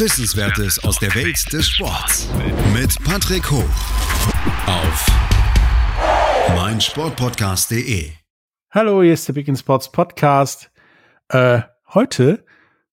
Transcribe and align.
Wissenswertes 0.00 0.82
aus 0.82 0.98
der 0.98 1.14
Welt 1.14 1.52
des 1.52 1.68
Sports. 1.68 2.26
Mit 2.72 2.96
Patrick 3.04 3.50
Hoch. 3.50 3.68
Auf 4.66 5.06
meinsportpodcast.de. 6.56 8.10
Hallo, 8.70 9.02
hier 9.02 9.12
ist 9.12 9.28
der 9.28 9.34
Big 9.34 9.46
End 9.46 9.58
Sports 9.58 9.92
Podcast. 9.92 10.70
Äh, 11.28 11.60
heute 11.92 12.46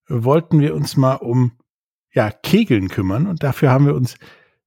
wollten 0.09 0.59
wir 0.59 0.75
uns 0.75 0.97
mal 0.97 1.13
um 1.13 1.53
ja, 2.13 2.29
Kegeln 2.29 2.89
kümmern 2.89 3.27
und 3.27 3.41
dafür 3.41 3.71
haben 3.71 3.85
wir 3.85 3.95
uns 3.95 4.17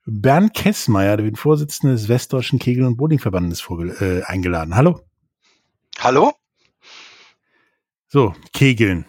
Bernd 0.06 0.54
Kessmeier, 0.54 1.18
den 1.18 1.36
Vorsitzenden 1.36 1.94
des 1.94 2.08
Westdeutschen 2.08 2.58
Kegel- 2.58 2.86
und 2.86 2.96
Bowlingverbandes, 2.96 3.62
äh, 4.00 4.22
eingeladen. 4.22 4.76
Hallo. 4.76 5.06
Hallo? 5.98 6.32
So, 8.08 8.34
Kegeln. 8.54 9.04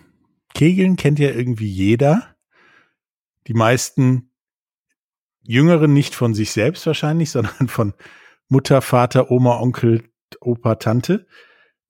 Kegeln 0.53 0.97
kennt 0.97 1.17
ja 1.17 1.29
irgendwie 1.29 1.69
jeder. 1.69 2.30
Die 3.51 3.57
meisten 3.57 4.31
Jüngeren 5.41 5.91
nicht 5.91 6.15
von 6.15 6.33
sich 6.33 6.53
selbst 6.53 6.87
wahrscheinlich, 6.87 7.31
sondern 7.31 7.67
von 7.67 7.93
Mutter, 8.47 8.81
Vater, 8.81 9.29
Oma, 9.29 9.59
Onkel, 9.59 10.09
Opa, 10.39 10.75
Tante. 10.75 11.27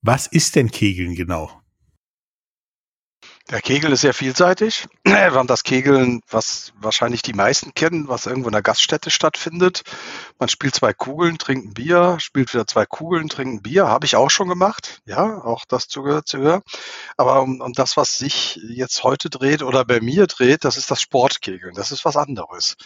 Was 0.00 0.26
ist 0.26 0.56
denn 0.56 0.72
Kegeln 0.72 1.14
genau? 1.14 1.61
Der 3.52 3.60
Kegel 3.60 3.92
ist 3.92 4.00
sehr 4.00 4.14
vielseitig. 4.14 4.86
Wir 5.04 5.34
haben 5.34 5.46
das 5.46 5.62
Kegeln, 5.62 6.22
was 6.30 6.72
wahrscheinlich 6.80 7.20
die 7.20 7.34
meisten 7.34 7.74
kennen, 7.74 8.08
was 8.08 8.24
irgendwo 8.24 8.48
in 8.48 8.54
der 8.54 8.62
Gaststätte 8.62 9.10
stattfindet. 9.10 9.82
Man 10.38 10.48
spielt 10.48 10.74
zwei 10.74 10.94
Kugeln, 10.94 11.36
trinkt 11.36 11.66
ein 11.66 11.74
Bier, 11.74 12.16
spielt 12.18 12.54
wieder 12.54 12.66
zwei 12.66 12.86
Kugeln, 12.86 13.28
trinkt 13.28 13.52
ein 13.52 13.62
Bier. 13.62 13.88
Habe 13.88 14.06
ich 14.06 14.16
auch 14.16 14.30
schon 14.30 14.48
gemacht. 14.48 15.02
Ja, 15.04 15.44
auch 15.44 15.66
das 15.66 15.88
gehört 15.88 16.28
zu 16.28 16.38
hören. 16.38 16.62
Aber 17.18 17.42
um, 17.42 17.60
um 17.60 17.74
das, 17.74 17.98
was 17.98 18.16
sich 18.16 18.58
jetzt 18.62 19.04
heute 19.04 19.28
dreht 19.28 19.62
oder 19.62 19.84
bei 19.84 20.00
mir 20.00 20.26
dreht, 20.28 20.64
das 20.64 20.78
ist 20.78 20.90
das 20.90 21.02
Sportkegeln. 21.02 21.74
Das 21.74 21.92
ist 21.92 22.06
was 22.06 22.16
anderes. 22.16 22.76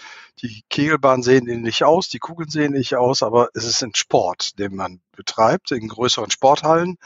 Die 0.42 0.64
Kegelbahnen 0.69 1.23
sehen 1.23 1.47
ähnlich 1.47 1.84
aus, 1.84 2.08
die 2.08 2.19
Kugeln 2.19 2.51
sehen 2.51 2.75
ähnlich 2.75 2.97
aus, 2.97 3.23
aber 3.23 3.51
es 3.55 3.62
ist 3.62 3.84
ein 3.84 3.95
Sport, 3.95 4.58
den 4.58 4.75
man 4.75 5.01
betreibt 5.14 5.70
in 5.70 5.86
größeren 5.86 6.33
Sporthallen. 6.33 6.98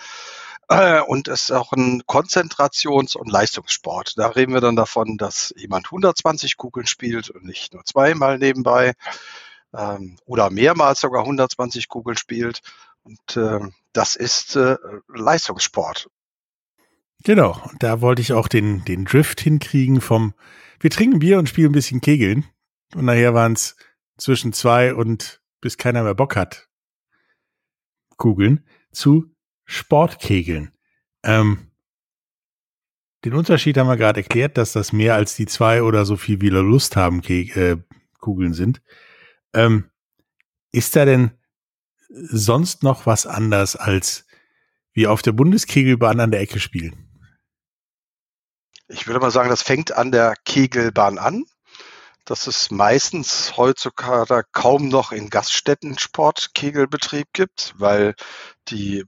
Äh, 0.70 1.00
und 1.00 1.26
es 1.26 1.42
ist 1.42 1.50
auch 1.50 1.72
ein 1.72 2.02
Konzentrations- 2.06 3.16
und 3.16 3.28
Leistungssport. 3.28 4.16
Da 4.16 4.28
reden 4.28 4.54
wir 4.54 4.60
dann 4.60 4.76
davon, 4.76 5.18
dass 5.18 5.52
jemand 5.56 5.86
120 5.86 6.56
Kugeln 6.56 6.86
spielt 6.86 7.28
und 7.28 7.44
nicht 7.44 7.74
nur 7.74 7.84
zweimal 7.84 8.38
nebenbei 8.38 8.92
ähm, 9.74 10.16
oder 10.26 10.48
mehrmals 10.48 11.00
sogar 11.00 11.22
120 11.22 11.88
Kugeln 11.88 12.16
spielt. 12.16 12.60
Und 13.02 13.36
äh, 13.36 13.58
das 13.92 14.14
ist 14.14 14.54
äh, 14.54 14.76
Leistungssport. 15.08 16.08
Genau, 17.24 17.60
da 17.80 18.00
wollte 18.00 18.22
ich 18.22 18.32
auch 18.32 18.46
den, 18.46 18.84
den 18.84 19.04
Drift 19.04 19.40
hinkriegen 19.40 20.00
vom, 20.00 20.34
wir 20.78 20.90
trinken 20.90 21.18
Bier 21.18 21.40
und 21.40 21.48
spielen 21.48 21.70
ein 21.70 21.72
bisschen 21.72 22.00
Kegeln. 22.00 22.46
Und 22.94 23.06
nachher 23.06 23.34
waren 23.34 23.54
es 23.54 23.74
zwischen 24.18 24.52
zwei 24.52 24.94
und 24.94 25.42
bis 25.60 25.78
keiner 25.78 26.04
mehr 26.04 26.14
Bock 26.14 26.36
hat, 26.36 26.68
Kugeln, 28.16 28.64
zu 28.92 29.34
Sportkegeln. 29.70 30.72
Ähm, 31.22 31.70
den 33.24 33.34
Unterschied 33.34 33.76
haben 33.78 33.86
wir 33.86 33.96
gerade 33.96 34.20
erklärt, 34.20 34.58
dass 34.58 34.72
das 34.72 34.92
mehr 34.92 35.14
als 35.14 35.36
die 35.36 35.46
zwei 35.46 35.84
oder 35.84 36.04
so 36.04 36.16
viel 36.16 36.40
wie 36.40 36.48
Lust 36.48 36.96
haben 36.96 37.22
Ke 37.22 37.42
äh, 37.54 37.76
Kugeln 38.18 38.52
sind. 38.52 38.82
Ähm, 39.54 39.88
ist 40.72 40.96
da 40.96 41.04
denn 41.04 41.30
sonst 42.08 42.82
noch 42.82 43.06
was 43.06 43.26
anders 43.26 43.76
als 43.76 44.26
wie 44.92 45.06
auf 45.06 45.22
der 45.22 45.32
Bundeskegelbahn 45.32 46.18
an 46.18 46.32
der 46.32 46.40
Ecke 46.40 46.58
spielen? 46.58 47.06
Ich 48.88 49.06
würde 49.06 49.20
mal 49.20 49.30
sagen, 49.30 49.50
das 49.50 49.62
fängt 49.62 49.92
an 49.92 50.10
der 50.10 50.34
Kegelbahn 50.44 51.18
an. 51.18 51.44
Dass 52.24 52.46
es 52.46 52.70
meistens 52.70 53.56
heutzutage 53.56 54.44
kaum 54.52 54.88
noch 54.88 55.12
in 55.12 55.30
Gaststätten 55.30 55.98
Sportkegelbetrieb 55.98 57.28
gibt, 57.32 57.74
weil 57.78 58.14
die 58.68 59.04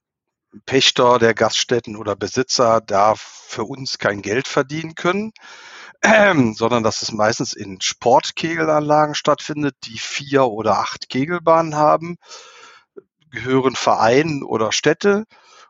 Pächter 0.66 1.18
der 1.18 1.34
Gaststätten 1.34 1.96
oder 1.96 2.16
Besitzer 2.16 2.80
da 2.80 3.14
für 3.16 3.64
uns 3.64 3.98
kein 3.98 4.22
Geld 4.22 4.48
verdienen 4.48 4.94
können, 4.94 5.32
ähm, 6.02 6.54
sondern 6.54 6.82
dass 6.82 7.02
es 7.02 7.12
meistens 7.12 7.52
in 7.52 7.80
Sportkegelanlagen 7.80 9.14
stattfindet, 9.14 9.76
die 9.84 9.98
vier 9.98 10.46
oder 10.46 10.78
acht 10.78 11.08
Kegelbahnen 11.08 11.76
haben, 11.76 12.16
gehören 13.30 13.76
Vereinen 13.76 14.42
oder 14.42 14.72
Städte 14.72 15.24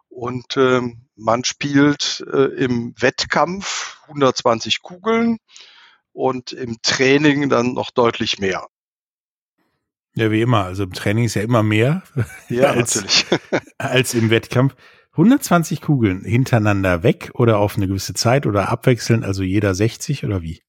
und 0.09 0.57
ähm, 0.57 1.07
man 1.17 1.45
spielt 1.45 2.25
äh, 2.33 2.45
im 2.65 2.95
Wettkampf 2.99 3.99
120 4.09 4.83
Kugeln 4.83 5.39
und 6.13 6.53
im 6.53 6.83
Training 6.83 7.49
dann 7.49 7.75
noch 7.75 7.91
deutlich 7.91 8.39
mehr. 8.39 8.67
Ja, 10.15 10.31
wie 10.31 10.43
immer. 10.43 10.65
Also 10.65 10.85
im 10.85 10.93
Training 10.93 11.25
ist 11.25 11.35
ja 11.35 11.43
immer 11.43 11.63
mehr 11.63 12.03
Ja, 12.49 12.71
als, 12.71 12.97
natürlich. 12.97 13.27
als 13.79 14.15
im 14.15 14.31
Wettkampf. 14.31 14.75
120 15.13 15.83
Kugeln 15.83 16.25
hintereinander 16.25 17.03
weg 17.03 17.33
oder 17.35 17.59
auf 17.59 17.77
eine 17.77 17.87
gewisse 17.87 18.15
Zeit 18.15 18.47
oder 18.47 18.71
abwechselnd, 18.71 19.25
also 19.25 19.43
jeder 19.43 19.75
60 19.75 20.25
oder 20.25 20.41
wie? 20.41 20.63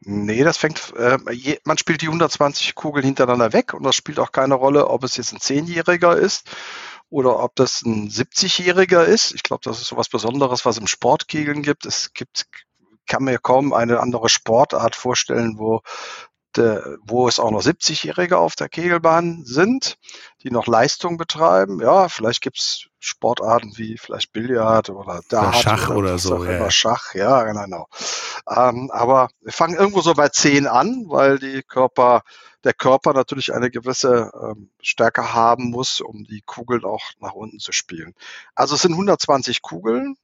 Nee, 0.00 0.44
das 0.44 0.58
fängt, 0.58 0.92
äh, 0.96 1.18
je, 1.32 1.58
man 1.64 1.76
spielt 1.76 2.02
die 2.02 2.06
120 2.06 2.76
Kugeln 2.76 3.04
hintereinander 3.04 3.52
weg 3.52 3.74
und 3.74 3.82
das 3.82 3.96
spielt 3.96 4.20
auch 4.20 4.30
keine 4.30 4.54
Rolle, 4.54 4.86
ob 4.86 5.02
es 5.02 5.16
jetzt 5.16 5.32
ein 5.32 5.40
Zehnjähriger 5.40 6.16
ist 6.16 6.48
oder 7.10 7.42
ob 7.42 7.56
das 7.56 7.82
ein 7.82 8.08
70-Jähriger 8.08 9.02
ist. 9.02 9.34
Ich 9.34 9.42
glaube, 9.42 9.62
das 9.64 9.80
ist 9.80 9.88
so 9.88 9.96
was 9.96 10.08
Besonderes, 10.08 10.64
was 10.64 10.78
im 10.78 10.86
Sportkegeln 10.86 11.62
gibt. 11.62 11.84
Es 11.84 12.12
gibt, 12.12 12.46
kann 13.08 13.24
mir 13.24 13.38
kaum 13.38 13.72
eine 13.72 13.98
andere 13.98 14.28
Sportart 14.28 14.94
vorstellen, 14.94 15.58
wo 15.58 15.82
wo 16.58 17.28
es 17.28 17.38
auch 17.38 17.50
noch 17.50 17.62
70-Jährige 17.62 18.38
auf 18.38 18.54
der 18.56 18.68
Kegelbahn 18.68 19.44
sind, 19.44 19.96
die 20.42 20.50
noch 20.50 20.66
Leistung 20.66 21.16
betreiben. 21.16 21.80
Ja, 21.80 22.08
vielleicht 22.08 22.40
gibt's 22.42 22.88
Sportarten 23.00 23.72
wie 23.76 23.96
vielleicht 23.96 24.32
Billard 24.32 24.90
oder 24.90 25.20
Dart 25.28 25.48
Oder 25.48 25.62
Schach 25.62 25.90
oder 25.90 26.14
was 26.14 26.22
so, 26.22 26.44
ja. 26.44 26.70
Schach, 26.70 27.14
ja, 27.14 27.44
genau. 27.44 27.86
Ähm, 28.48 28.90
aber 28.92 29.28
wir 29.40 29.52
fangen 29.52 29.76
irgendwo 29.76 30.00
so 30.00 30.14
bei 30.14 30.28
10 30.28 30.66
an, 30.66 31.04
weil 31.08 31.38
die 31.38 31.62
Körper, 31.62 32.22
der 32.64 32.72
Körper 32.72 33.12
natürlich 33.12 33.54
eine 33.54 33.70
gewisse 33.70 34.32
ähm, 34.40 34.70
Stärke 34.80 35.32
haben 35.32 35.70
muss, 35.70 36.00
um 36.00 36.24
die 36.24 36.42
Kugeln 36.44 36.84
auch 36.84 37.04
nach 37.20 37.34
unten 37.34 37.58
zu 37.58 37.72
spielen. 37.72 38.14
Also 38.54 38.74
es 38.74 38.82
sind 38.82 38.92
120 38.92 39.62
Kugeln, 39.62 40.16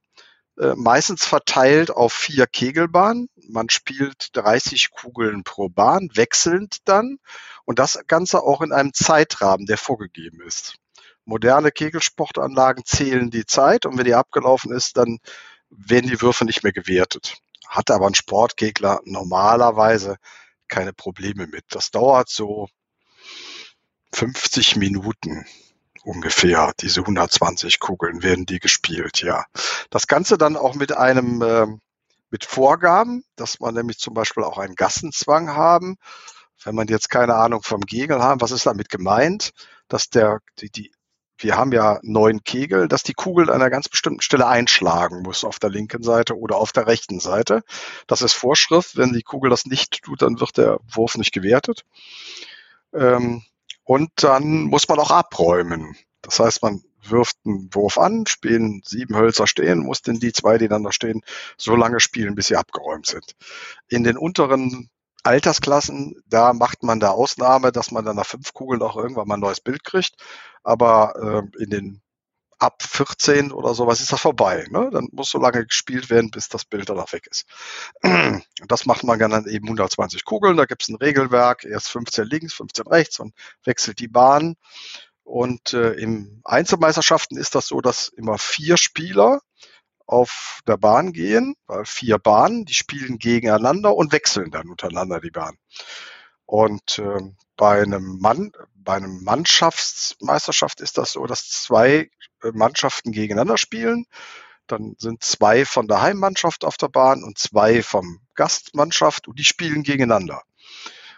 meistens 0.75 1.25
verteilt 1.25 1.91
auf 1.91 2.13
vier 2.13 2.47
Kegelbahnen. 2.47 3.29
Man 3.49 3.69
spielt 3.69 4.29
30 4.33 4.91
Kugeln 4.91 5.43
pro 5.43 5.69
Bahn, 5.69 6.09
wechselnd 6.13 6.77
dann. 6.85 7.17
Und 7.65 7.79
das 7.79 7.99
Ganze 8.07 8.41
auch 8.41 8.61
in 8.61 8.71
einem 8.71 8.93
Zeitrahmen, 8.93 9.65
der 9.65 9.77
vorgegeben 9.77 10.41
ist. 10.41 10.75
Moderne 11.25 11.71
Kegelsportanlagen 11.71 12.85
zählen 12.85 13.31
die 13.31 13.45
Zeit 13.45 13.85
und 13.85 13.97
wenn 13.97 14.05
die 14.05 14.13
abgelaufen 14.13 14.71
ist, 14.71 14.97
dann 14.97 15.17
werden 15.69 16.09
die 16.09 16.21
Würfe 16.21 16.45
nicht 16.45 16.63
mehr 16.63 16.73
gewertet. 16.73 17.37
Hat 17.67 17.89
aber 17.89 18.07
ein 18.07 18.15
Sportkegler 18.15 19.01
normalerweise 19.05 20.17
keine 20.67 20.93
Probleme 20.93 21.47
mit. 21.47 21.65
Das 21.69 21.89
dauert 21.89 22.29
so 22.29 22.69
50 24.13 24.75
Minuten 24.75 25.45
ungefähr. 26.05 26.71
Diese 26.79 27.01
120 27.01 27.79
Kugeln 27.79 28.23
werden 28.23 28.45
die 28.45 28.59
gespielt, 28.59 29.21
ja. 29.21 29.45
Das 29.89 30.07
Ganze 30.07 30.37
dann 30.37 30.55
auch 30.55 30.75
mit 30.75 30.95
einem, 30.95 31.41
äh, 31.41 31.67
mit 32.29 32.45
Vorgaben, 32.45 33.23
dass 33.35 33.59
man 33.59 33.73
nämlich 33.73 33.97
zum 33.97 34.13
Beispiel 34.13 34.43
auch 34.43 34.57
einen 34.57 34.75
Gassenzwang 34.75 35.49
haben. 35.55 35.97
Wenn 36.63 36.75
man 36.75 36.87
jetzt 36.87 37.09
keine 37.09 37.35
Ahnung 37.35 37.61
vom 37.63 37.81
Kegel 37.85 38.21
haben, 38.21 38.41
was 38.41 38.51
ist 38.51 38.65
damit 38.65 38.89
gemeint? 38.89 39.51
Dass 39.87 40.09
der, 40.09 40.39
die, 40.59 40.69
die, 40.69 40.91
wir 41.37 41.57
haben 41.57 41.71
ja 41.71 41.99
neun 42.01 42.43
Kegel, 42.43 42.87
dass 42.87 43.03
die 43.03 43.13
Kugel 43.13 43.49
an 43.49 43.55
einer 43.55 43.69
ganz 43.69 43.89
bestimmten 43.89 44.21
Stelle 44.21 44.47
einschlagen 44.47 45.21
muss, 45.21 45.43
auf 45.43 45.59
der 45.59 45.69
linken 45.69 46.01
Seite 46.01 46.37
oder 46.37 46.57
auf 46.57 46.71
der 46.71 46.87
rechten 46.87 47.19
Seite. 47.19 47.61
Das 48.07 48.21
ist 48.21 48.33
Vorschrift. 48.33 48.95
Wenn 48.97 49.13
die 49.13 49.23
Kugel 49.23 49.49
das 49.49 49.65
nicht 49.65 50.03
tut, 50.03 50.21
dann 50.21 50.39
wird 50.39 50.57
der 50.57 50.79
Wurf 50.87 51.17
nicht 51.17 51.33
gewertet. 51.33 51.83
Ähm, 52.93 53.43
und 53.85 54.09
dann 54.17 54.63
muss 54.63 54.89
man 54.89 54.99
auch 54.99 55.11
abräumen. 55.11 55.95
Das 56.21 56.39
heißt, 56.39 56.61
man 56.63 56.83
wirft 57.03 57.37
einen 57.45 57.73
Wurf 57.73 57.97
an, 57.97 58.25
spielen 58.25 58.81
sieben 58.83 59.15
Hölzer 59.15 59.47
stehen, 59.47 59.79
muss 59.79 60.01
denn 60.01 60.19
die 60.19 60.33
zwei, 60.33 60.57
die 60.57 60.67
dann 60.67 60.83
da 60.83 60.91
stehen, 60.91 61.21
so 61.55 61.75
lange 61.75 61.99
spielen, 61.99 62.35
bis 62.35 62.47
sie 62.47 62.55
abgeräumt 62.55 63.05
sind. 63.05 63.35
In 63.87 64.03
den 64.03 64.17
unteren 64.17 64.89
Altersklassen, 65.23 66.21
da 66.27 66.53
macht 66.53 66.83
man 66.83 66.99
da 66.99 67.11
Ausnahme, 67.11 67.71
dass 67.71 67.91
man 67.91 68.05
dann 68.05 68.15
nach 68.15 68.25
fünf 68.25 68.53
Kugeln 68.53 68.81
auch 68.81 68.95
irgendwann 68.95 69.27
mal 69.27 69.35
ein 69.35 69.39
neues 69.39 69.61
Bild 69.61 69.83
kriegt. 69.83 70.15
Aber 70.63 71.45
äh, 71.57 71.63
in 71.63 71.69
den 71.69 72.01
ab 72.59 72.81
14 72.83 73.51
oder 73.51 73.73
sowas 73.73 73.99
ist 74.01 74.11
das 74.11 74.21
vorbei. 74.21 74.65
Ne? 74.69 74.89
Dann 74.91 75.07
muss 75.11 75.29
so 75.29 75.39
lange 75.39 75.65
gespielt 75.65 76.09
werden, 76.09 76.31
bis 76.31 76.49
das 76.49 76.65
Bild 76.65 76.89
danach 76.89 77.11
weg 77.13 77.27
ist. 77.29 77.45
Und 78.01 78.43
das 78.67 78.85
macht 78.85 79.03
man 79.03 79.19
dann 79.19 79.47
eben 79.47 79.65
120 79.65 80.25
Kugeln. 80.25 80.57
Da 80.57 80.65
gibt 80.65 80.83
es 80.83 80.89
ein 80.89 80.95
Regelwerk, 80.95 81.65
erst 81.65 81.89
15 81.89 82.25
links, 82.25 82.53
15 82.53 82.87
rechts 82.87 83.19
und 83.19 83.33
wechselt 83.63 83.99
die 83.99 84.07
Bahn. 84.07 84.55
Und 85.23 85.73
äh, 85.73 85.93
im 85.93 86.41
Einzelmeisterschaften 86.43 87.37
ist 87.37 87.55
das 87.55 87.67
so, 87.67 87.81
dass 87.81 88.09
immer 88.09 88.37
vier 88.37 88.77
Spieler 88.77 89.41
auf 90.05 90.59
der 90.67 90.77
Bahn 90.77 91.13
gehen, 91.13 91.55
vier 91.83 92.19
Bahnen, 92.19 92.65
die 92.65 92.75
spielen 92.75 93.17
gegeneinander 93.17 93.95
und 93.95 94.11
wechseln 94.11 94.51
dann 94.51 94.69
untereinander 94.69 95.19
die 95.19 95.31
Bahn. 95.31 95.57
Und 96.45 96.99
äh, 96.99 97.21
bei 97.57 97.81
einem 97.81 98.19
Mann, 98.19 98.51
bei 98.75 98.95
einem 98.95 99.23
Mannschaftsmeisterschaft 99.23 100.79
ist 100.79 100.97
das 100.97 101.13
so, 101.13 101.25
dass 101.25 101.49
zwei 101.49 102.11
Mannschaften 102.53 103.11
gegeneinander 103.11 103.57
spielen. 103.57 104.05
Dann 104.67 104.95
sind 104.97 105.23
zwei 105.23 105.65
von 105.65 105.87
der 105.87 106.01
Heimmannschaft 106.01 106.65
auf 106.65 106.77
der 106.77 106.87
Bahn 106.87 107.23
und 107.23 107.37
zwei 107.37 107.83
vom 107.83 108.19
Gastmannschaft 108.33 109.27
und 109.27 109.37
die 109.37 109.43
spielen 109.43 109.83
gegeneinander. 109.83 110.41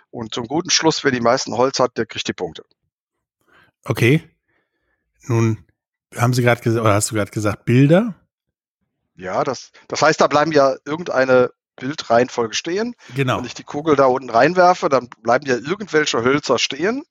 Und 0.09 0.33
zum 0.33 0.47
guten 0.47 0.69
Schluss, 0.69 1.03
wer 1.03 1.11
die 1.11 1.21
meisten 1.21 1.55
Holz 1.55 1.79
hat, 1.79 1.97
der 1.97 2.05
kriegt 2.05 2.27
die 2.27 2.33
Punkte. 2.33 2.63
Okay. 3.83 4.27
Nun 5.23 5.65
haben 6.15 6.33
Sie 6.33 6.41
gerade 6.41 6.61
gesagt, 6.61 6.83
oder 6.83 6.93
hast 6.93 7.11
du 7.11 7.15
gerade 7.15 7.31
gesagt, 7.31 7.65
Bilder? 7.65 8.15
Ja, 9.15 9.43
das, 9.43 9.71
das 9.87 10.01
heißt, 10.01 10.21
da 10.21 10.27
bleiben 10.27 10.51
ja 10.51 10.75
irgendeine 10.85 11.51
Bildreihenfolge 11.77 12.55
stehen. 12.55 12.95
Genau. 13.15 13.37
Wenn 13.37 13.45
ich 13.45 13.53
die 13.53 13.63
Kugel 13.63 13.95
da 13.95 14.05
unten 14.05 14.29
reinwerfe, 14.29 14.89
dann 14.89 15.09
bleiben 15.21 15.45
ja 15.45 15.55
irgendwelche 15.55 16.23
Hölzer 16.23 16.59
stehen. 16.59 17.03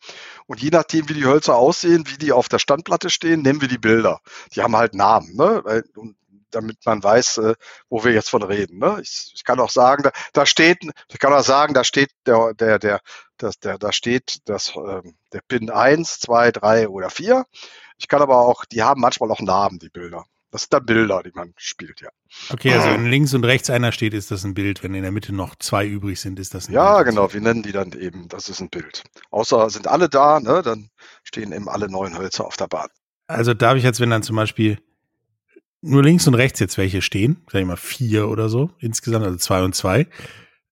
Und 0.46 0.60
je 0.60 0.70
nachdem, 0.70 1.08
wie 1.08 1.14
die 1.14 1.24
Hölzer 1.24 1.56
aussehen, 1.56 2.04
wie 2.06 2.18
die 2.18 2.32
auf 2.32 2.48
der 2.48 2.58
Standplatte 2.58 3.10
stehen, 3.10 3.42
nehmen 3.42 3.60
wir 3.60 3.68
die 3.68 3.78
Bilder. 3.78 4.20
Die 4.54 4.62
haben 4.62 4.76
halt 4.76 4.94
Namen, 4.94 5.34
ne? 5.34 5.62
Und 5.94 6.16
damit 6.50 6.78
man 6.84 7.02
weiß, 7.02 7.38
äh, 7.38 7.54
wo 7.88 8.04
wir 8.04 8.12
jetzt 8.12 8.30
von 8.30 8.42
reden. 8.42 8.78
Ne? 8.78 8.98
Ich, 9.02 9.32
ich 9.34 9.44
kann 9.44 9.60
auch 9.60 9.70
sagen, 9.70 10.02
da, 10.02 10.10
da 10.32 10.46
steht, 10.46 10.78
ich 11.08 11.18
kann 11.18 11.32
auch 11.32 11.42
sagen, 11.42 11.74
da 11.74 11.84
steht 11.84 12.10
der, 12.26 12.54
der, 12.54 12.78
der, 12.78 13.00
das, 13.36 13.58
der, 13.58 13.78
da 13.78 13.92
steht 13.92 14.38
das, 14.46 14.74
äh, 14.76 15.02
der 15.32 15.40
Pin 15.46 15.70
1, 15.70 16.20
2, 16.20 16.52
3 16.52 16.88
oder 16.88 17.10
4. 17.10 17.44
Ich 17.98 18.08
kann 18.08 18.22
aber 18.22 18.38
auch, 18.38 18.64
die 18.64 18.82
haben 18.82 19.00
manchmal 19.00 19.30
auch 19.30 19.40
Namen, 19.40 19.78
die 19.78 19.90
Bilder. 19.90 20.24
Das 20.50 20.62
sind 20.62 20.72
dann 20.72 20.86
Bilder, 20.86 21.22
die 21.22 21.32
man 21.34 21.52
spielt, 21.56 22.00
ja. 22.00 22.08
Okay, 22.50 22.72
also 22.72 22.88
wenn 22.88 23.06
links 23.06 23.34
und 23.34 23.44
rechts 23.44 23.68
einer 23.68 23.92
steht, 23.92 24.14
ist 24.14 24.30
das 24.30 24.44
ein 24.44 24.54
Bild. 24.54 24.82
Wenn 24.82 24.94
in 24.94 25.02
der 25.02 25.12
Mitte 25.12 25.34
noch 25.34 25.56
zwei 25.56 25.86
übrig 25.86 26.20
sind, 26.20 26.38
ist 26.38 26.54
das 26.54 26.68
ein 26.68 26.72
ja, 26.72 26.96
Bild. 26.96 26.96
Ja, 26.98 27.10
genau. 27.10 27.32
Wir 27.32 27.40
nennen 27.40 27.62
die 27.62 27.72
dann 27.72 27.92
eben, 27.92 28.28
das 28.28 28.48
ist 28.48 28.60
ein 28.60 28.70
Bild. 28.70 29.02
Außer 29.30 29.68
sind 29.70 29.88
alle 29.88 30.08
da, 30.08 30.40
ne, 30.40 30.62
dann 30.62 30.90
stehen 31.24 31.52
eben 31.52 31.68
alle 31.68 31.90
neun 31.90 32.16
Hölzer 32.16 32.46
auf 32.46 32.56
der 32.56 32.68
Bahn. 32.68 32.88
Also 33.26 33.54
darf 33.54 33.76
ich 33.76 33.82
jetzt, 33.82 34.00
wenn 34.00 34.10
dann 34.10 34.22
zum 34.22 34.36
Beispiel 34.36 34.78
nur 35.80 36.02
links 36.02 36.26
und 36.26 36.34
rechts 36.34 36.60
jetzt 36.60 36.78
welche 36.78 37.02
stehen, 37.02 37.44
sag 37.50 37.60
ich 37.60 37.66
mal 37.66 37.76
vier 37.76 38.28
oder 38.28 38.48
so 38.48 38.70
insgesamt, 38.78 39.24
also 39.24 39.36
zwei 39.36 39.62
und 39.62 39.74
zwei, 39.74 40.08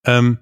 ähm, 0.04 0.38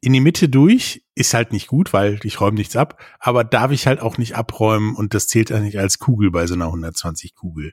in 0.00 0.12
die 0.12 0.20
Mitte 0.20 0.48
durch 0.48 1.04
ist 1.14 1.32
halt 1.32 1.52
nicht 1.52 1.68
gut, 1.68 1.92
weil 1.92 2.18
ich 2.24 2.40
räume 2.40 2.56
nichts 2.56 2.74
ab, 2.74 3.00
aber 3.20 3.44
darf 3.44 3.70
ich 3.70 3.86
halt 3.86 4.00
auch 4.00 4.18
nicht 4.18 4.36
abräumen 4.36 4.96
und 4.96 5.14
das 5.14 5.28
zählt 5.28 5.52
eigentlich 5.52 5.78
als 5.78 6.00
Kugel 6.00 6.32
bei 6.32 6.46
so 6.46 6.54
einer 6.54 6.66
120 6.66 7.36
Kugel. 7.36 7.72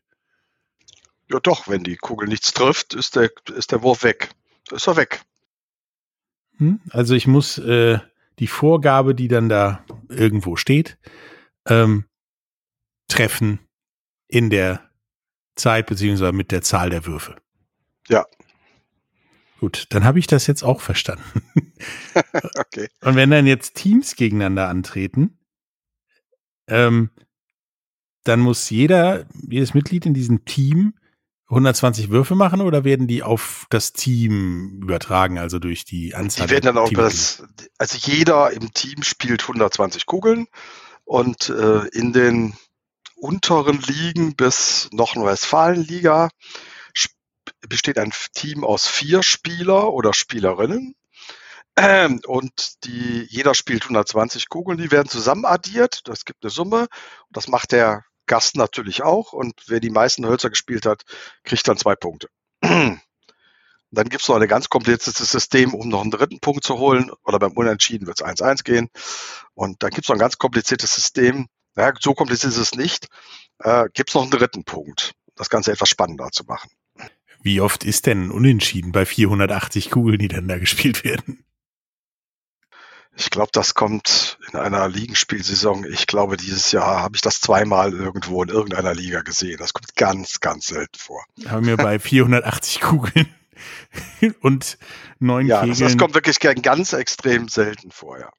Ja 1.31 1.39
doch, 1.39 1.67
wenn 1.67 1.83
die 1.83 1.95
Kugel 1.95 2.27
nichts 2.27 2.53
trifft, 2.53 2.93
ist 2.93 3.15
der, 3.15 3.29
ist 3.55 3.71
der 3.71 3.83
Wurf 3.83 4.03
weg. 4.03 4.29
Ist 4.71 4.87
er 4.87 4.95
weg. 4.95 5.21
Hm? 6.57 6.79
Also 6.89 7.13
ich 7.13 7.27
muss 7.27 7.57
äh, 7.57 7.99
die 8.39 8.47
Vorgabe, 8.47 9.13
die 9.13 9.27
dann 9.27 9.49
da 9.49 9.85
irgendwo 10.09 10.55
steht, 10.55 10.97
ähm, 11.67 12.05
treffen 13.07 13.59
in 14.27 14.49
der 14.49 14.89
Zeit 15.55 15.87
beziehungsweise 15.87 16.31
mit 16.31 16.51
der 16.51 16.61
Zahl 16.61 16.89
der 16.89 17.05
Würfe. 17.05 17.35
Ja. 18.07 18.25
Gut, 19.59 19.87
dann 19.89 20.05
habe 20.05 20.19
ich 20.19 20.27
das 20.27 20.47
jetzt 20.47 20.63
auch 20.63 20.81
verstanden. 20.81 21.43
okay. 22.57 22.87
Und 23.01 23.15
wenn 23.15 23.29
dann 23.29 23.45
jetzt 23.45 23.75
Teams 23.75 24.15
gegeneinander 24.15 24.69
antreten, 24.69 25.37
ähm, 26.67 27.09
dann 28.23 28.39
muss 28.39 28.69
jeder, 28.69 29.25
jedes 29.49 29.73
Mitglied 29.73 30.05
in 30.05 30.13
diesem 30.13 30.45
Team 30.45 30.93
120 31.49 32.09
Würfe 32.09 32.35
machen 32.35 32.61
oder 32.61 32.83
werden 32.83 33.07
die 33.07 33.23
auf 33.23 33.65
das 33.71 33.91
Team 33.91 34.81
übertragen, 34.83 35.39
also 35.39 35.57
durch 35.57 35.83
die 35.83 36.13
Anzahl? 36.13 36.45
Die 36.45 36.53
werden 36.53 36.65
dann 36.65 36.77
auch 36.77 36.91
das, 36.91 37.43
also 37.79 37.97
jeder 37.99 38.51
im 38.51 38.71
Team 38.73 39.01
spielt 39.01 39.41
120 39.41 40.05
Kugeln 40.05 40.47
und 41.05 41.49
äh, 41.49 41.87
in 41.87 42.13
den 42.13 42.53
unteren 43.15 43.81
Ligen 43.81 44.35
bis 44.35 44.89
Nordrhein-Westfalen-Liga 44.91 46.29
besteht 47.67 47.97
ein 47.97 48.13
Team 48.33 48.63
aus 48.63 48.87
vier 48.87 49.23
Spieler 49.23 49.91
oder 49.91 50.13
Spielerinnen. 50.13 50.95
Ähm, 51.75 52.21
und 52.25 52.83
die, 52.83 53.25
jeder 53.29 53.55
spielt 53.55 53.83
120 53.83 54.49
Kugeln, 54.49 54.77
die 54.77 54.91
werden 54.91 55.07
zusammen 55.09 55.45
addiert. 55.45 56.01
Das 56.05 56.25
gibt 56.25 56.43
eine 56.43 56.51
Summe. 56.51 56.81
Und 56.81 56.89
das 57.31 57.47
macht 57.47 57.71
der 57.71 58.03
Gast 58.29 58.55
natürlich 58.55 59.03
auch. 59.03 59.33
Und 59.33 59.55
wer 59.67 59.81
die 59.81 59.89
meisten 59.89 60.25
Hölzer 60.25 60.49
gespielt 60.49 60.85
hat, 60.85 61.03
kriegt 61.43 61.67
dann 61.67 61.77
zwei 61.77 61.95
Punkte. 61.95 62.29
Dann 63.91 64.07
gibt 64.07 64.21
es 64.21 64.29
noch 64.29 64.35
ein 64.35 64.47
ganz 64.47 64.69
kompliziertes 64.69 65.31
System, 65.31 65.73
um 65.73 65.89
noch 65.89 66.01
einen 66.01 66.11
dritten 66.11 66.39
Punkt 66.39 66.63
zu 66.63 66.77
holen. 66.77 67.09
Oder 67.25 67.39
beim 67.39 67.53
Unentschieden 67.53 68.05
wird 68.05 68.21
es 68.21 68.25
1-1 68.25 68.63
gehen. 68.63 68.89
Und 69.55 69.81
dann 69.81 69.89
gibt 69.89 70.05
es 70.05 70.09
noch 70.09 70.15
ein 70.15 70.19
ganz 70.19 70.37
kompliziertes 70.37 70.93
System. 70.93 71.47
Ja, 71.75 71.91
so 71.99 72.13
kompliziert 72.13 72.53
ist 72.53 72.59
es 72.59 72.75
nicht. 72.75 73.07
Äh, 73.57 73.85
gibt 73.93 74.09
es 74.09 74.13
noch 74.13 74.21
einen 74.21 74.29
dritten 74.29 74.63
Punkt, 74.63 75.13
das 75.35 75.49
Ganze 75.49 75.71
etwas 75.71 75.89
spannender 75.89 76.29
zu 76.31 76.43
machen. 76.43 76.69
Wie 77.41 77.61
oft 77.61 77.83
ist 77.83 78.05
denn 78.05 78.29
Unentschieden 78.29 78.91
bei 78.91 79.07
480 79.07 79.89
Kugeln, 79.89 80.19
die 80.19 80.27
dann 80.27 80.47
da 80.47 80.59
gespielt 80.59 81.03
werden? 81.03 81.43
Ich 83.19 83.31
glaube, 83.31 83.49
das 83.51 83.73
kommt 83.73 84.39
in 84.49 84.57
einer 84.57 84.87
Ligenspielsaison. 84.87 85.83
Ich 85.83 86.07
glaube, 86.07 86.37
dieses 86.37 86.71
Jahr 86.71 87.03
habe 87.03 87.17
ich 87.17 87.21
das 87.21 87.41
zweimal 87.41 87.91
irgendwo 87.93 88.41
in 88.41 88.47
irgendeiner 88.47 88.93
Liga 88.95 89.23
gesehen. 89.23 89.57
Das 89.59 89.73
kommt 89.73 89.93
ganz, 89.97 90.39
ganz 90.39 90.67
selten 90.67 90.97
vor. 90.97 91.25
Haben 91.45 91.65
wir 91.65 91.75
bei 91.75 91.99
480 91.99 92.79
Kugeln 92.79 93.35
und 94.41 94.77
neun 95.19 95.47
ja, 95.47 95.59
Kegeln. 95.59 95.77
Ja, 95.77 95.83
das, 95.83 95.91
das 95.91 95.97
kommt 95.97 96.15
wirklich 96.15 96.39
ganz 96.39 96.93
extrem 96.93 97.49
selten 97.49 97.91
vor, 97.91 98.19
ja. 98.19 98.29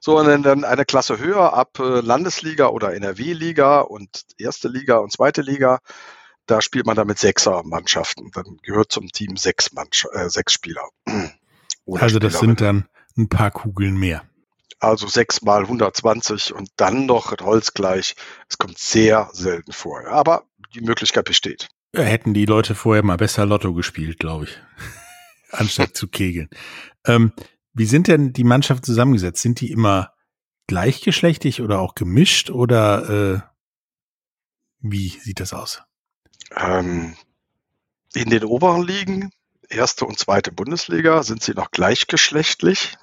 So, 0.00 0.16
und 0.18 0.44
dann 0.44 0.62
eine 0.62 0.84
Klasse 0.84 1.18
höher 1.18 1.52
ab 1.52 1.80
äh, 1.80 2.00
Landesliga 2.00 2.68
oder 2.68 2.94
NRW-Liga 2.94 3.80
und 3.80 4.22
erste 4.38 4.68
Liga 4.68 4.98
und 4.98 5.12
zweite 5.12 5.42
Liga. 5.42 5.80
Da 6.46 6.62
spielt 6.62 6.86
man 6.86 6.94
dann 6.94 7.08
mit 7.08 7.18
Sechser-Mannschaften. 7.18 8.30
Dann 8.32 8.58
gehört 8.62 8.92
zum 8.92 9.08
Team 9.08 9.36
sechs, 9.36 9.72
Mannsch 9.72 10.06
äh, 10.12 10.28
sechs 10.28 10.52
Spieler. 10.52 10.88
also 11.90 12.20
das 12.20 12.38
sind 12.38 12.60
dann 12.60 12.88
ein 13.18 13.28
paar 13.28 13.50
Kugeln 13.50 13.98
mehr. 13.98 14.22
Also 14.80 15.08
sechs 15.08 15.42
mal 15.42 15.62
120 15.62 16.54
und 16.54 16.70
dann 16.76 17.06
noch 17.06 17.36
Holzgleich. 17.40 18.14
Es 18.48 18.58
kommt 18.58 18.78
sehr 18.78 19.28
selten 19.32 19.72
vor. 19.72 20.06
Aber 20.06 20.44
die 20.74 20.80
Möglichkeit 20.80 21.24
besteht. 21.24 21.68
Hätten 21.94 22.34
die 22.34 22.46
Leute 22.46 22.74
vorher 22.74 23.02
mal 23.02 23.16
besser 23.16 23.46
Lotto 23.46 23.74
gespielt, 23.74 24.18
glaube 24.18 24.44
ich. 24.44 24.58
Anstatt 25.50 25.96
zu 25.96 26.06
kegeln. 26.06 26.48
Ähm, 27.06 27.32
wie 27.72 27.86
sind 27.86 28.06
denn 28.06 28.32
die 28.32 28.44
Mannschaften 28.44 28.84
zusammengesetzt? 28.84 29.42
Sind 29.42 29.60
die 29.60 29.70
immer 29.70 30.12
gleichgeschlechtlich 30.66 31.62
oder 31.62 31.80
auch 31.80 31.94
gemischt 31.94 32.50
oder 32.50 33.08
äh, 33.08 33.40
wie 34.80 35.08
sieht 35.08 35.40
das 35.40 35.52
aus? 35.54 35.82
Ähm, 36.54 37.16
in 38.14 38.30
den 38.30 38.44
oberen 38.44 38.82
Ligen, 38.82 39.30
erste 39.68 40.04
und 40.04 40.18
zweite 40.18 40.52
Bundesliga, 40.52 41.22
sind 41.22 41.42
sie 41.42 41.52
noch 41.52 41.70
gleichgeschlechtlich. 41.70 42.96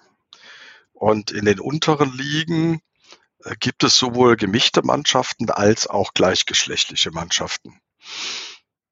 Und 0.96 1.32
in 1.32 1.46
den 1.46 1.60
unteren 1.60 2.14
Ligen 2.14 2.80
äh, 3.44 3.56
gibt 3.60 3.84
es 3.84 3.98
sowohl 3.98 4.38
gemischte 4.38 4.82
Mannschaften 4.82 5.50
als 5.50 5.88
auch 5.88 6.14
gleichgeschlechtliche 6.14 7.12
Mannschaften. 7.12 7.80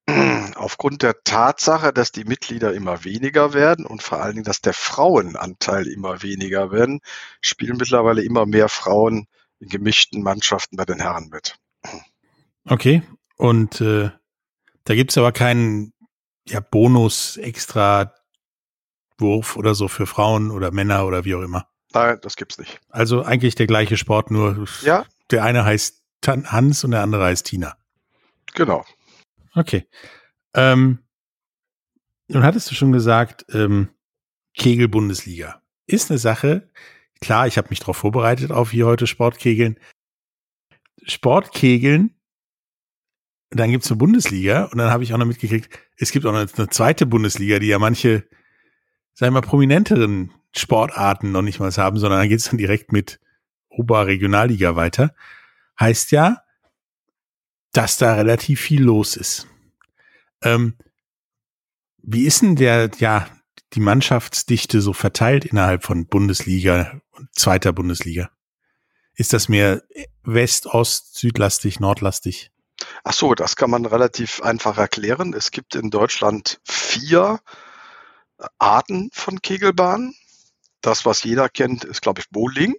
Aufgrund 0.56 1.02
der 1.02 1.24
Tatsache, 1.24 1.94
dass 1.94 2.12
die 2.12 2.26
Mitglieder 2.26 2.74
immer 2.74 3.06
weniger 3.06 3.54
werden 3.54 3.86
und 3.86 4.04
vor 4.04 4.22
allen 4.22 4.34
Dingen, 4.34 4.44
dass 4.44 4.62
der 4.62 4.74
Frauenanteil 4.74 5.88
immer 5.88 6.22
weniger 6.22 6.72
werden, 6.72 7.00
spielen 7.40 7.78
mittlerweile 7.78 8.22
immer 8.22 8.46
mehr 8.46 8.68
Frauen 8.68 9.28
in 9.60 9.70
gemischten 9.70 10.22
Mannschaften 10.22 10.76
bei 10.76 10.86
den 10.86 11.00
Herren 11.00 11.30
mit. 11.30 11.56
Okay, 12.66 13.02
und 13.38 13.80
äh, 13.80 14.12
da 14.84 14.96
gibt's 14.96 15.18
aber 15.18 15.32
keinen 15.32 15.94
ja, 16.48 16.60
Bonus 16.60 17.38
extra 17.38 18.14
Wurf 19.18 19.56
oder 19.56 19.74
so 19.74 19.88
für 19.88 20.06
Frauen 20.06 20.52
oder 20.52 20.72
Männer 20.72 21.06
oder 21.06 21.24
wie 21.24 21.36
auch 21.36 21.42
immer. 21.42 21.68
Nein, 21.94 22.18
das 22.22 22.36
gibt's 22.36 22.58
nicht. 22.58 22.80
Also 22.90 23.24
eigentlich 23.24 23.56
der 23.56 23.68
gleiche 23.68 23.98
Sport, 23.98 24.32
nur 24.32 24.68
ja? 24.82 25.06
der 25.32 25.44
eine 25.44 25.64
heißt 25.64 26.04
Hans 26.26 26.84
und 26.84 26.92
der 26.92 27.02
andere 27.02 27.26
heißt 27.26 27.46
Tina. 27.46 27.78
Genau. 28.54 28.86
Okay. 29.54 29.88
Ähm, 30.54 31.00
nun 32.28 32.44
hattest 32.44 32.72
du 32.72 32.76
schon 32.76 32.92
gesagt, 32.92 33.46
ähm, 33.50 33.90
Kegel-Bundesliga. 34.56 35.62
ist 35.88 36.10
eine 36.10 36.20
Sache, 36.20 36.70
klar, 37.22 37.48
ich 37.48 37.58
habe 37.58 37.70
mich 37.70 37.80
darauf 37.80 37.98
vorbereitet 37.98 38.52
auf 38.52 38.72
hier 38.72 38.86
heute 38.86 39.08
Sportkegeln. 39.08 39.80
Sportkegeln, 41.04 42.16
dann 43.50 43.72
gibt's 43.72 43.90
eine 43.90 43.98
Bundesliga 43.98 44.66
und 44.66 44.78
dann 44.78 44.90
habe 44.90 45.04
ich 45.04 45.14
auch 45.14 45.18
noch 45.18 45.26
mitgekriegt, 45.26 45.70
es 45.98 46.12
gibt 46.12 46.26
auch 46.26 46.32
noch 46.32 46.40
eine 46.40 46.70
zweite 46.70 47.06
Bundesliga, 47.06 47.60
die 47.60 47.68
ja 47.68 47.80
manche, 47.80 48.28
sagen 49.14 49.34
wir 49.34 49.42
mal, 49.42 49.48
prominenteren 49.48 50.32
Sportarten 50.56 51.32
noch 51.32 51.42
nicht 51.42 51.60
mal 51.60 51.72
haben, 51.72 51.98
sondern 51.98 52.20
dann 52.20 52.30
geht's 52.30 52.50
dann 52.50 52.58
direkt 52.58 52.92
mit 52.92 53.20
Oberregionalliga 53.70 54.76
weiter. 54.76 55.14
Heißt 55.80 56.12
ja, 56.12 56.44
dass 57.72 57.98
da 57.98 58.14
relativ 58.14 58.62
viel 58.62 58.84
los 58.84 59.18
ist. 59.18 59.48
Ähm, 60.44 60.78
wie 61.98 62.26
ist 62.26 62.42
denn 62.42 62.56
der, 62.56 62.92
ja, 62.98 63.28
die 63.74 63.80
Mannschaftsdichte 63.80 64.82
so 64.82 64.94
verteilt 64.94 65.46
innerhalb 65.46 65.84
von 65.84 66.06
Bundesliga 66.06 67.02
und 67.12 67.34
zweiter 67.34 67.74
Bundesliga? 67.74 68.30
Ist 69.16 69.34
das 69.34 69.50
mehr 69.50 69.82
West, 70.24 70.68
Ost, 70.68 71.18
Südlastig, 71.18 71.80
Nordlastig? 71.80 72.52
Ach 73.04 73.14
so, 73.14 73.34
das 73.36 73.56
kann 73.56 73.70
man 73.70 73.86
relativ 73.86 74.42
einfach 74.42 74.78
erklären. 74.78 75.34
Es 75.34 75.52
gibt 75.52 75.76
in 75.76 75.90
Deutschland 75.90 76.60
vier 76.64 77.40
Arten 78.58 79.10
von 79.14 79.42
Kegelbahnen. 79.42 80.16
Das, 80.84 81.06
was 81.06 81.24
jeder 81.24 81.48
kennt, 81.50 81.86
ist, 81.86 82.02
glaube 82.02 82.20
ich, 82.22 82.30
Bowling. 82.30 82.76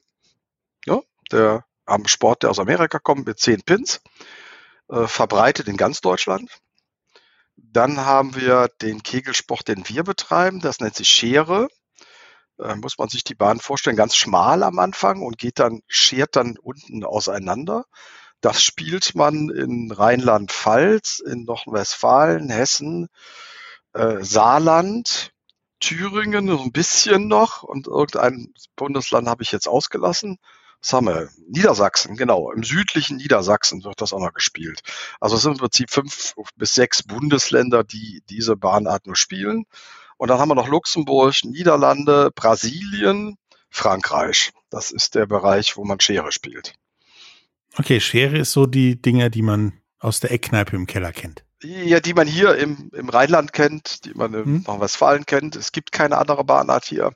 Ja, 0.85 1.01
der 1.33 1.65
am 1.87 2.07
Sport, 2.07 2.43
der 2.43 2.51
aus 2.51 2.59
Amerika 2.59 2.99
kommt, 2.99 3.27
mit 3.27 3.41
zehn 3.41 3.63
Pins, 3.63 4.03
äh, 4.91 5.07
verbreitet 5.07 5.69
in 5.69 5.79
ganz 5.79 6.03
Deutschland. 6.03 6.51
Dann 7.57 8.01
haben 8.01 8.37
wir 8.37 8.69
den 8.83 9.03
Kegelsport, 9.03 9.69
den 9.69 9.89
wir 9.89 10.05
betreiben. 10.05 10.61
Das 10.61 10.81
nennt 10.81 10.95
sich 10.95 11.09
Schere. 11.09 11.69
Äh, 12.59 12.77
muss 12.77 12.99
man 12.99 13.09
sich 13.09 13.25
die 13.25 13.35
Bahn 13.35 13.59
vorstellen, 13.59 13.97
ganz 13.97 14.17
schmal 14.17 14.63
am 14.63 14.79
Anfang 14.79 15.23
und 15.23 15.39
geht 15.39 15.59
dann, 15.59 15.81
schert 15.87 16.37
dann 16.37 16.59
unten 16.59 17.05
auseinander. 17.05 17.85
Das 18.43 18.63
spielt 18.63 19.15
man 19.15 19.49
in 19.49 19.91
Rheinland-Pfalz, 19.91 21.21
in 21.21 21.45
Nordrhein-Westfalen, 21.45 22.51
Hessen, 22.51 23.09
äh, 23.95 24.23
Saarland, 24.23 25.34
Thüringen, 25.81 26.49
so 26.49 26.61
ein 26.61 26.73
bisschen 26.73 27.29
noch 27.29 27.63
und 27.63 27.87
irgendein 27.87 28.53
Bundesland 28.77 29.29
habe 29.29 29.43
ich 29.43 29.53
jetzt 29.53 29.69
ausgelassen. 29.69 30.39
Was 30.81 30.93
haben 30.93 31.07
wir? 31.07 31.31
Niedersachsen, 31.49 32.17
genau. 32.17 32.53
Im 32.53 32.63
südlichen 32.63 33.17
Niedersachsen 33.17 33.85
wird 33.85 34.01
das 34.01 34.13
auch 34.13 34.21
noch 34.21 34.35
gespielt. 34.35 34.81
Also 35.19 35.37
es 35.37 35.43
sind 35.43 35.53
im 35.53 35.59
Prinzip 35.59 35.91
fünf 35.91 36.35
bis 36.57 36.75
sechs 36.75 37.03
Bundesländer, 37.03 37.85
die 37.85 38.23
diese 38.29 38.55
Bahnart 38.55 39.07
nur 39.07 39.17
spielen. 39.17 39.65
Und 40.19 40.29
dann 40.29 40.39
haben 40.39 40.51
wir 40.51 40.55
noch 40.55 40.69
Luxemburg, 40.69 41.35
Niederlande, 41.43 42.31
Brasilien, 42.35 43.37
Frankreich. 43.71 44.53
Das 44.71 44.91
ist 44.91 45.15
der 45.15 45.27
Bereich, 45.27 45.77
wo 45.77 45.85
man 45.85 46.01
Schere 46.01 46.33
spielt. 46.33 46.75
Okay, 47.77 48.01
Schere 48.01 48.39
ist 48.39 48.53
so 48.53 48.67
die 48.67 49.01
Dinger, 49.01 49.31
die 49.31 49.43
man 49.43 49.81
aus 49.99 50.21
der 50.21 50.33
Eckkneipe 50.33 50.77
im 50.77 50.87
Keller 50.87 51.13
kennt. 51.13 51.45
Ja, 51.65 52.01
die 52.01 52.13
man 52.13 52.27
hier 52.27 52.57
im, 52.57 52.91
im 52.93 53.09
Rheinland 53.09 53.55
kennt, 53.55 54.05
die 54.05 54.13
man 54.13 54.35
in 54.35 54.45
hm. 54.45 54.57
Nordrhein-Westfalen 54.67 55.25
kennt. 55.25 55.57
Es 55.57 55.73
gibt 55.73 55.93
keine 55.93 56.19
andere 56.19 56.45
Bahnart 56.45 56.85
hier. 56.85 57.13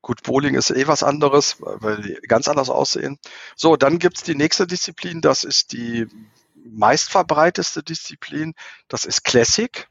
Gut, 0.00 0.22
Bowling 0.22 0.54
ist 0.54 0.70
eh 0.70 0.86
was 0.86 1.02
anderes, 1.02 1.56
weil 1.60 2.00
die 2.00 2.14
ganz 2.28 2.48
anders 2.48 2.70
aussehen. 2.70 3.18
So, 3.56 3.76
dann 3.76 3.98
gibt's 3.98 4.22
die 4.22 4.34
nächste 4.34 4.66
Disziplin, 4.66 5.20
das 5.20 5.44
ist 5.44 5.72
die 5.72 6.06
meistverbreiteste 6.54 7.82
Disziplin, 7.82 8.54
das 8.88 9.04
ist 9.04 9.24
Classic. 9.24 9.88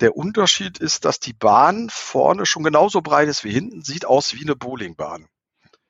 Der 0.00 0.16
Unterschied 0.16 0.78
ist, 0.78 1.04
dass 1.04 1.20
die 1.20 1.32
Bahn 1.32 1.88
vorne 1.90 2.44
schon 2.44 2.62
genauso 2.64 3.00
breit 3.02 3.28
ist 3.28 3.44
wie 3.44 3.52
hinten, 3.52 3.82
sieht 3.82 4.04
aus 4.04 4.34
wie 4.34 4.42
eine 4.42 4.56
Bowlingbahn. 4.56 5.26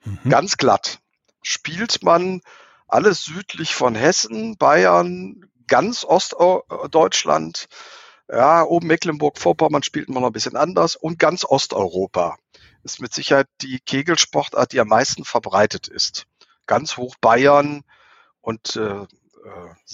Mhm. 0.05 0.31
Ganz 0.31 0.57
glatt. 0.57 1.01
Spielt 1.43 2.03
man 2.03 2.41
alles 2.89 3.25
südlich 3.25 3.75
von 3.75 3.95
Hessen, 3.95 4.57
Bayern, 4.57 5.51
ganz 5.69 6.05
Ostdeutschland, 6.05 7.67
ja, 8.29 8.65
oben 8.65 8.89
Mecklenburg-Vorpommern 8.89 9.83
spielt 9.83 10.09
man 10.09 10.23
noch 10.23 10.31
ein 10.31 10.33
bisschen 10.33 10.57
anders 10.57 10.97
und 10.97 11.19
ganz 11.19 11.45
Osteuropa 11.45 12.37
ist 12.87 13.01
mit 13.01 13.13
Sicherheit 13.13 13.49
die 13.61 13.81
Kegelsportart, 13.81 14.73
die 14.73 14.81
am 14.81 14.89
meisten 14.89 15.25
verbreitet 15.25 15.89
ist. 15.89 16.27
Ganz 16.67 16.97
hoch 16.97 17.17
Bayern 17.21 17.83
und 18.41 18.77
äh, 18.77 19.07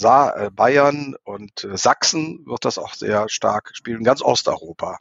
äh, 0.00 0.50
Bayern 0.50 1.16
und 1.24 1.64
äh, 1.64 1.76
Sachsen 1.76 2.46
wird 2.46 2.64
das 2.64 2.78
auch 2.78 2.94
sehr 2.94 3.28
stark 3.28 3.70
spielen, 3.74 4.04
ganz 4.04 4.22
Osteuropa. 4.22 4.98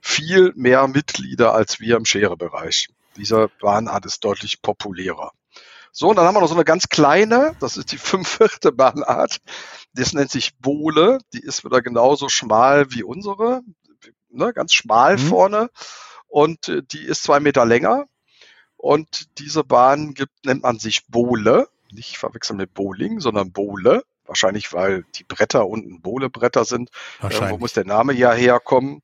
Viel 0.00 0.52
mehr 0.56 0.88
Mitglieder 0.88 1.54
als 1.54 1.78
wir 1.78 1.96
im 1.96 2.04
Schere-Bereich. 2.04 2.88
Dieser 3.16 3.48
Bahnart 3.48 4.04
ist 4.06 4.24
deutlich 4.24 4.60
populärer. 4.60 5.32
So, 5.98 6.10
und 6.10 6.16
dann 6.16 6.26
haben 6.26 6.34
wir 6.34 6.42
noch 6.42 6.48
so 6.48 6.54
eine 6.54 6.66
ganz 6.66 6.90
kleine, 6.90 7.56
das 7.58 7.78
ist 7.78 7.90
die 7.90 7.96
fünfvierte 8.12 8.70
Bahnart. 8.70 9.38
Das 9.94 10.12
nennt 10.12 10.30
sich 10.30 10.58
Bohle. 10.58 11.20
Die 11.32 11.40
ist 11.40 11.64
wieder 11.64 11.80
genauso 11.80 12.28
schmal 12.28 12.92
wie 12.92 13.02
unsere, 13.02 13.62
ne, 14.28 14.52
ganz 14.52 14.74
schmal 14.74 15.16
mhm. 15.16 15.20
vorne. 15.20 15.70
Und 16.26 16.68
äh, 16.68 16.82
die 16.82 17.02
ist 17.02 17.22
zwei 17.22 17.40
Meter 17.40 17.64
länger. 17.64 18.04
Und 18.76 19.38
diese 19.38 19.64
Bahn 19.64 20.12
gibt, 20.12 20.44
nennt 20.44 20.64
man 20.64 20.78
sich 20.78 21.06
Bohle. 21.06 21.66
Nicht 21.90 22.18
verwechseln 22.18 22.58
mit 22.58 22.74
Bowling, 22.74 23.20
sondern 23.20 23.52
Bohle. 23.52 24.02
Wahrscheinlich, 24.26 24.74
weil 24.74 25.06
die 25.14 25.24
Bretter 25.24 25.66
unten 25.66 26.02
Bohlebretter 26.02 26.66
sind. 26.66 26.90
Wo 27.20 27.56
muss 27.56 27.72
der 27.72 27.86
Name 27.86 28.12
ja 28.12 28.34
herkommen? 28.34 29.00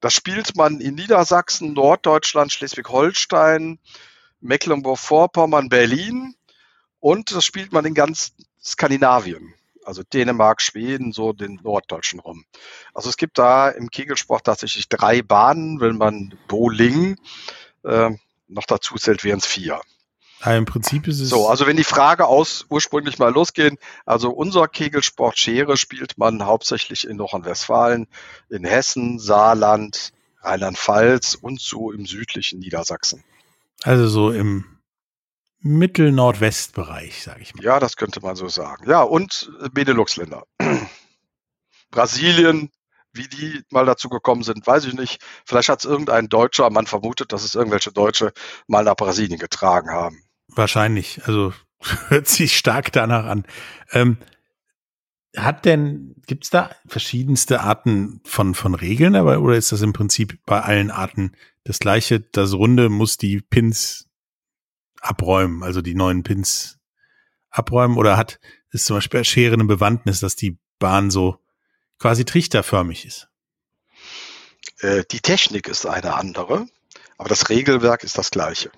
Das 0.00 0.12
spielt 0.12 0.56
man 0.56 0.82
in 0.82 0.94
Niedersachsen, 0.94 1.72
Norddeutschland, 1.72 2.52
Schleswig-Holstein, 2.52 3.78
Mecklenburg-Vorpommern, 4.44 5.68
Berlin 5.68 6.34
und 7.00 7.34
das 7.34 7.44
spielt 7.44 7.72
man 7.72 7.84
in 7.84 7.94
ganz 7.94 8.32
Skandinavien, 8.62 9.54
also 9.84 10.02
Dänemark, 10.02 10.62
Schweden, 10.62 11.12
so 11.12 11.32
den 11.32 11.60
norddeutschen 11.62 12.20
rum. 12.20 12.44
Also 12.94 13.10
es 13.10 13.16
gibt 13.16 13.38
da 13.38 13.68
im 13.68 13.90
Kegelsport 13.90 14.44
tatsächlich 14.44 14.88
drei 14.88 15.22
Bahnen, 15.22 15.80
wenn 15.80 15.96
man 15.96 16.34
Bowling 16.48 17.16
äh, 17.82 18.10
noch 18.48 18.64
dazu 18.66 18.94
zählt, 18.96 19.24
wären 19.24 19.38
es 19.38 19.46
vier. 19.46 19.80
Ja, 20.44 20.56
Im 20.56 20.66
Prinzip 20.66 21.08
ist 21.08 21.20
es. 21.20 21.30
So, 21.30 21.48
also 21.48 21.66
wenn 21.66 21.76
die 21.76 21.84
Frage 21.84 22.26
aus 22.26 22.66
ursprünglich 22.68 23.18
mal 23.18 23.32
losgehen, 23.32 23.78
also 24.04 24.30
unser 24.30 24.68
Kegelsport 24.68 25.38
Schere 25.38 25.76
spielt 25.76 26.18
man 26.18 26.44
hauptsächlich 26.44 27.08
in 27.08 27.16
Nordrhein-Westfalen, 27.16 28.08
in 28.50 28.64
Hessen, 28.64 29.18
Saarland, 29.18 30.12
Rheinland-Pfalz 30.42 31.34
und 31.34 31.60
so 31.60 31.92
im 31.92 32.04
südlichen 32.04 32.58
Niedersachsen. 32.58 33.24
Also 33.84 34.08
so 34.08 34.30
im 34.30 34.64
Mittel-Nordwest-Bereich, 35.60 37.22
sage 37.22 37.42
ich 37.42 37.54
mal. 37.54 37.62
Ja, 37.62 37.78
das 37.78 37.96
könnte 37.96 38.20
man 38.22 38.34
so 38.34 38.48
sagen. 38.48 38.88
Ja, 38.88 39.02
und 39.02 39.52
Benelux-Länder. 39.72 40.44
Brasilien, 41.90 42.70
wie 43.12 43.28
die 43.28 43.62
mal 43.70 43.84
dazu 43.84 44.08
gekommen 44.08 44.42
sind, 44.42 44.66
weiß 44.66 44.86
ich 44.86 44.94
nicht. 44.94 45.22
Vielleicht 45.44 45.68
hat 45.68 45.80
es 45.80 45.84
irgendein 45.84 46.30
Deutscher, 46.30 46.70
man 46.70 46.86
vermutet, 46.86 47.32
dass 47.32 47.44
es 47.44 47.54
irgendwelche 47.54 47.92
Deutsche 47.92 48.32
mal 48.66 48.84
nach 48.84 48.96
Brasilien 48.96 49.38
getragen 49.38 49.90
haben. 49.90 50.24
Wahrscheinlich. 50.48 51.20
Also 51.26 51.52
hört 52.08 52.26
sich 52.26 52.56
stark 52.56 52.90
danach 52.90 53.26
an. 53.26 53.44
Ähm, 53.92 54.16
hat 55.36 55.66
denn, 55.66 56.14
gibt's 56.26 56.48
da 56.48 56.70
verschiedenste 56.86 57.60
Arten 57.60 58.22
von, 58.24 58.54
von 58.54 58.74
Regeln, 58.74 59.14
aber, 59.14 59.40
oder 59.40 59.56
ist 59.56 59.72
das 59.72 59.82
im 59.82 59.92
Prinzip 59.92 60.38
bei 60.46 60.62
allen 60.62 60.90
Arten 60.90 61.32
das 61.64 61.78
gleiche? 61.78 62.20
Das 62.20 62.52
Runde 62.52 62.88
muss 62.88 63.16
die 63.16 63.40
Pins 63.40 64.06
abräumen, 65.00 65.62
also 65.62 65.82
die 65.82 65.94
neuen 65.94 66.22
Pins 66.22 66.78
abräumen, 67.50 67.96
oder 67.96 68.16
hat 68.16 68.38
ist 68.70 68.86
zum 68.86 68.96
Beispiel 68.96 69.24
Schere 69.24 69.54
eine 69.54 69.64
Bewandtnis, 69.64 70.20
dass 70.20 70.34
die 70.34 70.58
Bahn 70.80 71.10
so 71.10 71.38
quasi 71.98 72.24
trichterförmig 72.24 73.06
ist? 73.06 73.28
Äh, 74.80 75.04
die 75.10 75.20
Technik 75.20 75.68
ist 75.68 75.86
eine 75.86 76.14
andere, 76.14 76.66
aber 77.16 77.28
das 77.28 77.48
Regelwerk 77.48 78.02
ist 78.02 78.18
das 78.18 78.30
gleiche. 78.30 78.72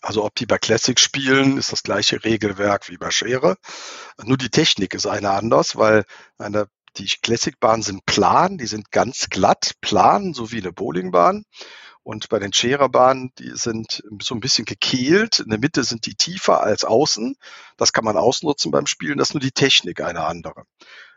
Also 0.00 0.24
ob 0.24 0.34
die 0.36 0.46
bei 0.46 0.58
Classic 0.58 0.98
spielen, 1.00 1.56
ist 1.56 1.72
das 1.72 1.82
gleiche 1.82 2.22
Regelwerk 2.22 2.88
wie 2.88 2.98
bei 2.98 3.10
Schere. 3.10 3.56
Nur 4.22 4.36
die 4.36 4.50
Technik 4.50 4.94
ist 4.94 5.06
eine 5.06 5.30
anders, 5.30 5.76
weil 5.76 6.04
eine, 6.36 6.68
die 6.96 7.06
Classic-Bahnen 7.06 7.82
sind 7.82 8.06
plan, 8.06 8.58
die 8.58 8.66
sind 8.66 8.92
ganz 8.92 9.28
glatt, 9.28 9.72
plan, 9.80 10.34
so 10.34 10.52
wie 10.52 10.60
eine 10.60 10.72
Bowlingbahn. 10.72 11.44
Und 12.08 12.30
bei 12.30 12.38
den 12.38 12.54
Schererbahnen, 12.54 13.32
die 13.38 13.50
sind 13.52 14.02
so 14.22 14.34
ein 14.34 14.40
bisschen 14.40 14.64
gekehlt. 14.64 15.40
In 15.40 15.50
der 15.50 15.58
Mitte 15.58 15.84
sind 15.84 16.06
die 16.06 16.14
tiefer 16.14 16.62
als 16.62 16.82
außen. 16.82 17.36
Das 17.76 17.92
kann 17.92 18.02
man 18.02 18.16
ausnutzen 18.16 18.70
beim 18.70 18.86
Spielen. 18.86 19.18
Das 19.18 19.28
ist 19.28 19.34
nur 19.34 19.42
die 19.42 19.50
Technik 19.50 20.00
eine 20.00 20.24
andere. 20.24 20.62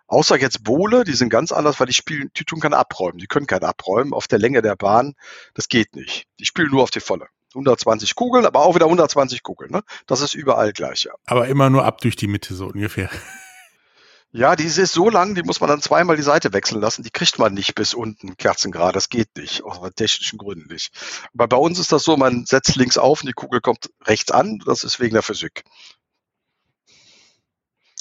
Außer 0.07 0.37
jetzt 0.37 0.65
Bohle, 0.65 1.05
die 1.05 1.13
sind 1.13 1.29
ganz 1.29 1.53
anders, 1.53 1.79
weil 1.79 1.87
die 1.87 1.93
spielen, 1.93 2.29
die 2.35 2.43
tun 2.43 2.59
keine 2.59 2.75
abräumen. 2.75 3.19
Die 3.19 3.27
können 3.27 3.47
kein 3.47 3.63
abräumen 3.63 4.11
auf 4.11 4.27
der 4.27 4.39
Länge 4.39 4.61
der 4.61 4.75
Bahn. 4.75 5.13
Das 5.53 5.69
geht 5.69 5.95
nicht. 5.95 6.25
Die 6.41 6.45
spielen 6.45 6.71
nur 6.71 6.83
auf 6.83 6.91
die 6.91 6.99
volle. 6.99 7.27
120 7.53 8.13
Kugeln, 8.15 8.45
aber 8.45 8.59
auch 8.59 8.75
wieder 8.75 8.87
120 8.87 9.43
Kugeln. 9.43 9.71
Ne? 9.71 9.83
Das 10.07 10.19
ist 10.19 10.33
überall 10.33 10.73
gleich. 10.73 11.05
Ja. 11.05 11.13
Aber 11.25 11.47
immer 11.47 11.69
nur 11.69 11.85
ab 11.85 12.01
durch 12.01 12.17
die 12.17 12.27
Mitte 12.27 12.53
so 12.53 12.65
ungefähr. 12.65 13.09
Ja, 14.33 14.55
die 14.55 14.63
ist 14.63 14.77
so 14.93 15.09
lang, 15.09 15.35
die 15.35 15.43
muss 15.43 15.59
man 15.59 15.69
dann 15.69 15.81
zweimal 15.81 16.15
die 16.15 16.21
Seite 16.21 16.53
wechseln 16.53 16.79
lassen. 16.79 17.03
Die 17.03 17.09
kriegt 17.09 17.37
man 17.37 17.53
nicht 17.53 17.75
bis 17.75 17.93
unten 17.93 18.37
Kerzengrad. 18.37 18.95
Das 18.95 19.09
geht 19.09 19.35
nicht, 19.35 19.63
aus 19.63 19.79
technischen 19.93 20.37
Gründen 20.37 20.71
nicht. 20.71 20.91
Aber 21.33 21.49
bei 21.49 21.57
uns 21.57 21.79
ist 21.79 21.91
das 21.91 22.03
so, 22.03 22.15
man 22.15 22.45
setzt 22.45 22.77
links 22.77 22.97
auf 22.97 23.21
und 23.21 23.27
die 23.27 23.33
Kugel 23.33 23.59
kommt 23.59 23.89
rechts 24.05 24.31
an. 24.31 24.59
Das 24.65 24.83
ist 24.83 25.01
wegen 25.01 25.13
der 25.13 25.23
Physik. 25.23 25.65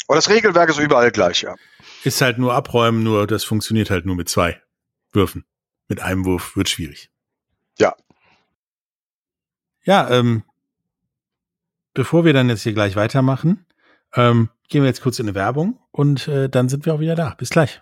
Aber 0.07 0.17
das 0.17 0.29
Regelwerk 0.29 0.71
ist 0.71 0.79
überall 0.79 1.11
gleich, 1.11 1.43
ja. 1.43 1.57
Ist 2.05 2.21
halt 2.21 2.39
nur 2.39 2.55
abräumen, 2.55 3.03
nur 3.03 3.27
das 3.27 3.43
funktioniert 3.43 3.91
halt 3.91 4.07
nur 4.07 4.17
mit 4.17 4.29
zwei 4.29 4.63
Würfen. 5.13 5.45
Mit 5.89 6.01
einem 6.01 6.25
Wurf 6.25 6.57
wird 6.57 6.69
schwierig. 6.69 7.11
Ja. 7.79 7.97
Ja, 9.83 10.09
ähm, 10.11 10.45
bevor 11.93 12.25
wir 12.25 12.33
dann 12.33 12.49
jetzt 12.49 12.63
hier 12.63 12.73
gleich 12.73 12.95
weitermachen, 12.95 13.67
ähm, 14.17 14.51
gehen 14.69 14.83
wir 14.83 14.89
jetzt 14.89 15.03
kurz 15.03 15.19
in 15.19 15.27
eine 15.27 15.35
Werbung 15.35 15.79
und 15.93 16.29
äh, 16.29 16.49
dann 16.49 16.69
sind 16.69 16.87
wir 16.87 16.95
auch 16.95 17.01
wieder 17.01 17.15
da. 17.15 17.35
Bis 17.39 17.51
gleich. 17.51 17.81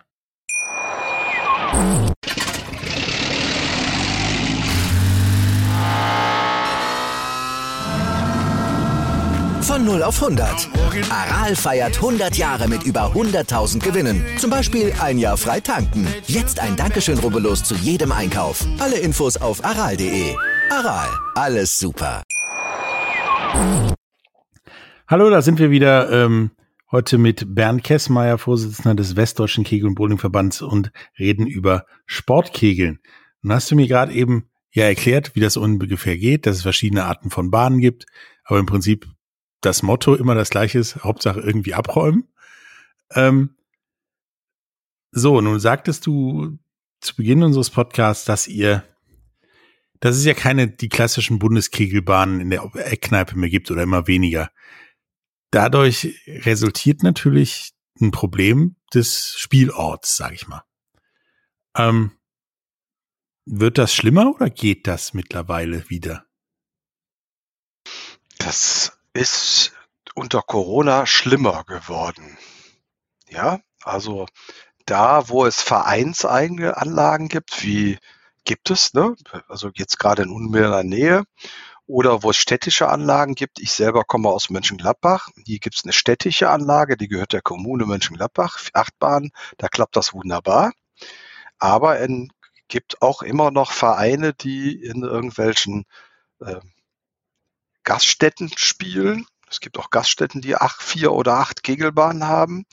Von 9.61 9.85
0 9.85 10.03
auf 10.03 10.21
100. 10.21 10.67
Aral 11.11 11.55
feiert 11.55 11.95
100 11.97 12.35
Jahre 12.35 12.67
mit 12.67 12.83
über 12.83 13.13
100.000 13.13 13.79
Gewinnen. 13.79 14.25
Zum 14.37 14.49
Beispiel 14.49 14.91
ein 14.99 15.19
Jahr 15.19 15.37
frei 15.37 15.59
tanken. 15.59 16.07
Jetzt 16.25 16.59
ein 16.59 16.75
Dankeschön, 16.75 17.19
rubbellos 17.19 17.63
zu 17.63 17.75
jedem 17.75 18.11
Einkauf. 18.11 18.65
Alle 18.79 18.97
Infos 18.97 19.37
auf 19.37 19.63
aral.de. 19.63 20.35
Aral, 20.71 21.07
alles 21.35 21.77
super. 21.77 22.23
Hallo, 25.11 25.31
da 25.31 25.41
sind 25.41 25.57
wir 25.57 25.71
wieder. 25.71 26.11
Ähm, 26.11 26.51
heute 26.91 27.17
mit 27.17 27.55
Bernd 27.55 27.83
Kessmeier, 27.83 28.37
Vorsitzender 28.37 28.93
des 28.93 29.15
Westdeutschen 29.15 29.63
Kegel- 29.63 29.87
und 29.87 29.95
Bowlingverbands 29.95 30.61
und 30.61 30.91
reden 31.17 31.47
über 31.47 31.87
Sportkegeln. 32.05 32.99
Und 33.41 33.51
hast 33.51 33.71
du 33.71 33.75
mir 33.75 33.87
gerade 33.87 34.13
eben 34.13 34.51
ja 34.69 34.83
erklärt, 34.83 35.33
wie 35.33 35.39
das 35.39 35.57
ungefähr 35.57 36.15
geht, 36.15 36.45
dass 36.45 36.57
es 36.57 36.61
verschiedene 36.61 37.05
Arten 37.05 37.31
von 37.31 37.49
Bahnen 37.49 37.79
gibt, 37.79 38.05
aber 38.43 38.59
im 38.59 38.67
Prinzip 38.67 39.07
das 39.61 39.81
Motto 39.81 40.13
immer 40.13 40.35
das 40.35 40.51
gleiche 40.51 40.77
ist, 40.77 41.03
Hauptsache 41.03 41.39
irgendwie 41.39 41.73
abräumen. 41.73 42.27
Ähm, 43.15 43.55
so, 45.09 45.41
nun 45.41 45.59
sagtest 45.59 46.05
du 46.05 46.59
zu 47.01 47.15
Beginn 47.15 47.41
unseres 47.41 47.71
Podcasts, 47.71 48.25
dass 48.25 48.47
ihr, 48.47 48.83
dass 50.01 50.17
es 50.17 50.23
ja 50.23 50.35
keine, 50.35 50.67
die 50.67 50.87
klassischen 50.87 51.39
Bundeskegelbahnen 51.39 52.41
in 52.41 52.51
der 52.51 52.61
Eckkneipe 52.75 53.35
mehr 53.39 53.49
gibt 53.49 53.71
oder 53.71 53.81
immer 53.81 54.05
weniger. 54.05 54.51
Dadurch 55.51 56.15
resultiert 56.27 57.03
natürlich 57.03 57.73
ein 57.99 58.11
Problem 58.11 58.75
des 58.93 59.35
Spielorts, 59.37 60.15
sag 60.15 60.33
ich 60.33 60.47
mal. 60.47 60.63
Ähm, 61.75 62.11
wird 63.45 63.77
das 63.77 63.93
schlimmer 63.93 64.33
oder 64.35 64.49
geht 64.49 64.85
das 64.87 65.13
mittlerweile 65.13 65.89
wieder? 65.89 66.25
Das 68.37 68.99
ist 69.13 69.73
unter 70.13 70.41
Corona 70.41 71.05
schlimmer 71.05 71.63
geworden. 71.63 72.37
Ja, 73.27 73.59
also 73.83 74.27
da, 74.85 75.29
wo 75.29 75.45
es 75.45 75.61
vereinseigene 75.61 76.77
Anlagen 76.77 77.27
gibt, 77.27 77.63
wie 77.63 77.97
gibt 78.43 78.69
es, 78.69 78.93
ne? 78.93 79.15
also 79.47 79.69
jetzt 79.75 79.99
gerade 79.99 80.23
in 80.23 80.29
unmittelbarer 80.29 80.83
Nähe, 80.83 81.23
oder 81.89 82.21
wo 82.21 82.29
es 82.29 82.37
städtische 82.37 82.87
Anlagen 82.87 83.33
gibt. 83.33 83.59
Ich 83.59 83.71
selber 83.71 84.03
komme 84.03 84.29
aus 84.29 84.51
Mönchengladbach. 84.51 85.29
Hier 85.43 85.57
gibt 85.57 85.75
es 85.75 85.83
eine 85.83 85.91
städtische 85.91 86.51
Anlage, 86.51 86.97
die 86.97 87.07
gehört 87.07 87.33
der 87.33 87.41
Kommune 87.41 87.87
Mönchengladbach, 87.87 88.59
Achtbahn, 88.73 89.31
da 89.57 89.69
klappt 89.69 89.95
das 89.95 90.13
wunderbar. 90.13 90.71
Aber 91.57 91.99
es 91.99 92.11
gibt 92.67 93.01
auch 93.01 93.23
immer 93.23 93.49
noch 93.49 93.71
Vereine, 93.71 94.35
die 94.35 94.75
in 94.75 95.01
irgendwelchen 95.01 95.85
äh, 96.41 96.59
Gaststätten 97.83 98.51
spielen. 98.55 99.25
Es 99.49 99.59
gibt 99.59 99.79
auch 99.79 99.89
Gaststätten, 99.89 100.41
die 100.41 100.55
acht, 100.55 100.83
vier 100.83 101.11
oder 101.11 101.37
acht 101.37 101.63
Kegelbahnen 101.63 102.27
haben. 102.27 102.65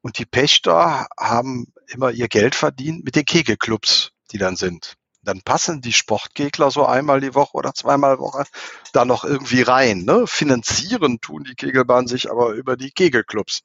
Und 0.00 0.18
die 0.18 0.26
Pächter 0.26 1.08
haben 1.18 1.72
immer 1.88 2.12
ihr 2.12 2.28
Geld 2.28 2.54
verdient 2.54 3.04
mit 3.04 3.16
den 3.16 3.24
Kegelclubs, 3.24 4.12
die 4.30 4.38
dann 4.38 4.54
sind. 4.54 4.94
Dann 5.24 5.40
passen 5.42 5.80
die 5.80 5.92
Sportgegner 5.92 6.70
so 6.70 6.86
einmal 6.86 7.20
die 7.20 7.34
Woche 7.34 7.56
oder 7.56 7.74
zweimal 7.74 8.18
Woche 8.18 8.44
da 8.92 9.04
noch 9.04 9.24
irgendwie 9.24 9.62
rein. 9.62 10.04
Ne? 10.04 10.26
Finanzieren 10.26 11.20
tun 11.20 11.44
die 11.44 11.54
Kegelbahnen 11.54 12.06
sich 12.06 12.30
aber 12.30 12.50
über 12.50 12.76
die 12.76 12.90
Kegelclubs, 12.90 13.62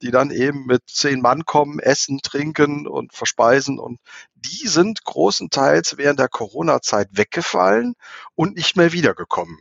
die 0.00 0.10
dann 0.10 0.30
eben 0.30 0.66
mit 0.66 0.82
zehn 0.88 1.20
Mann 1.20 1.44
kommen, 1.44 1.78
essen, 1.78 2.20
trinken 2.22 2.86
und 2.86 3.12
verspeisen. 3.12 3.78
Und 3.78 4.00
die 4.34 4.66
sind 4.66 5.04
großenteils 5.04 5.96
während 5.98 6.18
der 6.18 6.28
Corona-Zeit 6.28 7.08
weggefallen 7.12 7.94
und 8.34 8.56
nicht 8.56 8.76
mehr 8.76 8.92
wiedergekommen. 8.92 9.58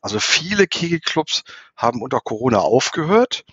Also 0.00 0.18
viele 0.18 0.66
Kegelclubs 0.66 1.44
haben 1.76 2.02
unter 2.02 2.20
Corona 2.20 2.58
aufgehört 2.58 3.44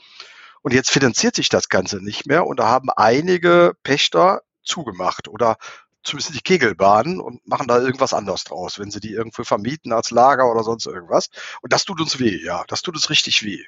und 0.62 0.74
jetzt 0.74 0.90
finanziert 0.90 1.36
sich 1.36 1.50
das 1.50 1.70
Ganze 1.70 2.04
nicht 2.04 2.26
mehr 2.26 2.46
und 2.46 2.60
da 2.60 2.68
haben 2.68 2.90
einige 2.90 3.74
Pächter 3.84 4.42
zugemacht 4.64 5.28
oder 5.28 5.58
zumindest 6.04 6.36
die 6.36 6.42
Kegelbahnen 6.42 7.20
und 7.20 7.46
machen 7.48 7.68
da 7.68 7.80
irgendwas 7.80 8.14
anderes 8.14 8.44
draus, 8.44 8.80
wenn 8.80 8.92
sie 8.92 9.00
die 9.00 9.12
irgendwo 9.12 9.44
vermieten 9.44 9.92
als 9.92 10.12
Lager 10.12 10.50
oder 10.52 10.64
sonst 10.64 10.86
irgendwas. 10.86 11.30
Und 11.62 11.74
das 11.74 11.86
tut 11.86 12.00
uns 12.00 12.20
weh, 12.20 12.44
ja, 12.44 12.64
das 12.68 12.82
tut 12.82 12.96
uns 12.96 13.10
richtig 13.10 13.44
weh. 13.44 13.64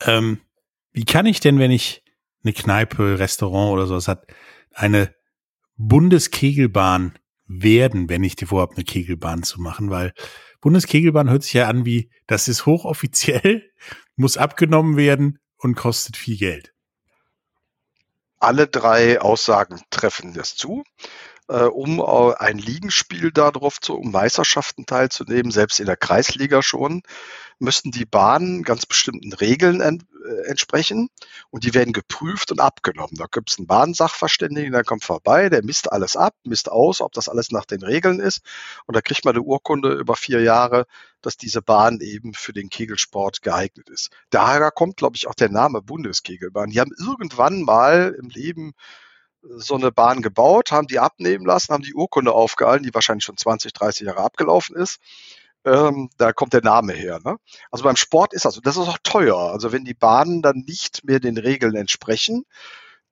Ähm, 0.00 0.40
wie 0.92 1.04
kann 1.04 1.26
ich 1.26 1.40
denn, 1.40 1.58
wenn 1.58 1.70
ich 1.70 2.02
eine 2.42 2.52
Kneipe, 2.52 3.18
Restaurant 3.18 3.72
oder 3.72 3.86
sowas 3.86 4.08
hat, 4.08 4.26
eine 4.72 5.14
Bundeskegelbahn 5.76 7.18
werden, 7.46 8.08
wenn 8.08 8.24
ich 8.24 8.36
die 8.36 8.46
vorhabe, 8.46 8.76
eine 8.76 8.84
Kegelbahn 8.84 9.42
zu 9.42 9.60
machen? 9.60 9.90
Weil 9.90 10.12
Bundeskegelbahn 10.60 11.30
hört 11.30 11.42
sich 11.42 11.52
ja 11.52 11.68
an 11.68 11.84
wie, 11.84 12.10
das 12.26 12.48
ist 12.48 12.66
hochoffiziell, 12.66 13.70
muss 14.16 14.36
abgenommen 14.36 14.96
werden 14.96 15.38
und 15.56 15.74
kostet 15.74 16.16
viel 16.16 16.36
Geld. 16.36 16.72
Alle 18.40 18.66
drei 18.66 19.20
Aussagen 19.20 19.80
treffen 19.90 20.34
das 20.34 20.56
zu. 20.56 20.84
Äh, 21.48 21.62
um 21.64 22.00
ein 22.00 22.58
Ligenspiel 22.58 23.32
darauf 23.32 23.80
zu, 23.80 23.94
um 23.96 24.10
Meisterschaften 24.10 24.84
teilzunehmen, 24.84 25.50
selbst 25.50 25.80
in 25.80 25.86
der 25.86 25.96
Kreisliga 25.96 26.62
schon, 26.62 27.02
müssten 27.58 27.90
die 27.90 28.06
Bahnen 28.06 28.62
ganz 28.62 28.86
bestimmten 28.86 29.32
Regeln 29.32 29.80
ent, 29.80 30.04
äh, 30.24 30.48
entsprechen 30.48 31.08
und 31.50 31.64
die 31.64 31.74
werden 31.74 31.92
geprüft 31.92 32.52
und 32.52 32.60
abgenommen. 32.60 33.16
Da 33.16 33.26
gibt 33.30 33.50
es 33.50 33.58
einen 33.58 33.66
Bahnsachverständigen, 33.66 34.72
der 34.72 34.84
kommt 34.84 35.04
vorbei, 35.04 35.48
der 35.48 35.64
misst 35.64 35.90
alles 35.90 36.16
ab, 36.16 36.34
misst 36.44 36.70
aus, 36.70 37.00
ob 37.00 37.12
das 37.12 37.28
alles 37.28 37.50
nach 37.50 37.64
den 37.64 37.82
Regeln 37.82 38.20
ist 38.20 38.42
und 38.86 38.94
da 38.94 39.00
kriegt 39.00 39.24
man 39.24 39.34
eine 39.34 39.42
Urkunde 39.42 39.92
über 39.94 40.14
vier 40.16 40.40
Jahre, 40.40 40.86
dass 41.20 41.36
diese 41.36 41.62
Bahn 41.62 42.00
eben 42.00 42.32
für 42.34 42.52
den 42.52 42.68
Kegelsport 42.68 43.42
geeignet 43.42 43.88
ist. 43.90 44.10
Daher 44.30 44.70
kommt, 44.70 44.96
glaube 44.96 45.16
ich, 45.16 45.26
auch 45.26 45.34
der 45.34 45.50
Name 45.50 45.82
Bundeskegelbahn. 45.82 46.70
Die 46.70 46.80
haben 46.80 46.92
irgendwann 46.98 47.62
mal 47.62 48.16
im 48.18 48.28
Leben 48.28 48.74
so 49.42 49.74
eine 49.74 49.92
Bahn 49.92 50.22
gebaut, 50.22 50.72
haben 50.72 50.88
die 50.88 50.98
abnehmen 50.98 51.46
lassen, 51.46 51.72
haben 51.72 51.84
die 51.84 51.94
Urkunde 51.94 52.32
aufgehalten, 52.32 52.84
die 52.84 52.94
wahrscheinlich 52.94 53.24
schon 53.24 53.36
20, 53.36 53.72
30 53.72 54.06
Jahre 54.06 54.20
abgelaufen 54.20 54.76
ist 54.76 54.98
ähm, 55.68 56.10
da 56.18 56.32
kommt 56.32 56.52
der 56.52 56.62
Name 56.62 56.92
her. 56.92 57.20
Ne? 57.24 57.36
Also 57.70 57.84
beim 57.84 57.96
Sport 57.96 58.32
ist 58.32 58.44
das, 58.44 58.56
und 58.56 58.66
das 58.66 58.76
ist 58.76 58.88
auch 58.88 58.98
teuer. 59.02 59.36
Also 59.36 59.72
wenn 59.72 59.84
die 59.84 59.94
Bahnen 59.94 60.42
dann 60.42 60.64
nicht 60.66 61.04
mehr 61.04 61.20
den 61.20 61.38
Regeln 61.38 61.76
entsprechen, 61.76 62.44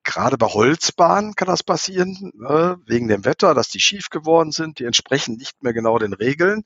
gerade 0.03 0.37
bei 0.37 0.47
Holzbahnen 0.47 1.35
kann 1.35 1.49
das 1.49 1.63
passieren, 1.63 2.31
ne? 2.35 2.79
wegen 2.85 3.09
dem 3.09 3.25
Wetter, 3.25 3.53
dass 3.53 3.67
die 3.67 3.81
schief 3.81 4.09
geworden 4.09 4.51
sind, 4.51 4.79
die 4.79 4.85
entsprechen 4.85 5.35
nicht 5.35 5.61
mehr 5.63 5.73
genau 5.73 5.99
den 5.99 6.13
Regeln, 6.13 6.63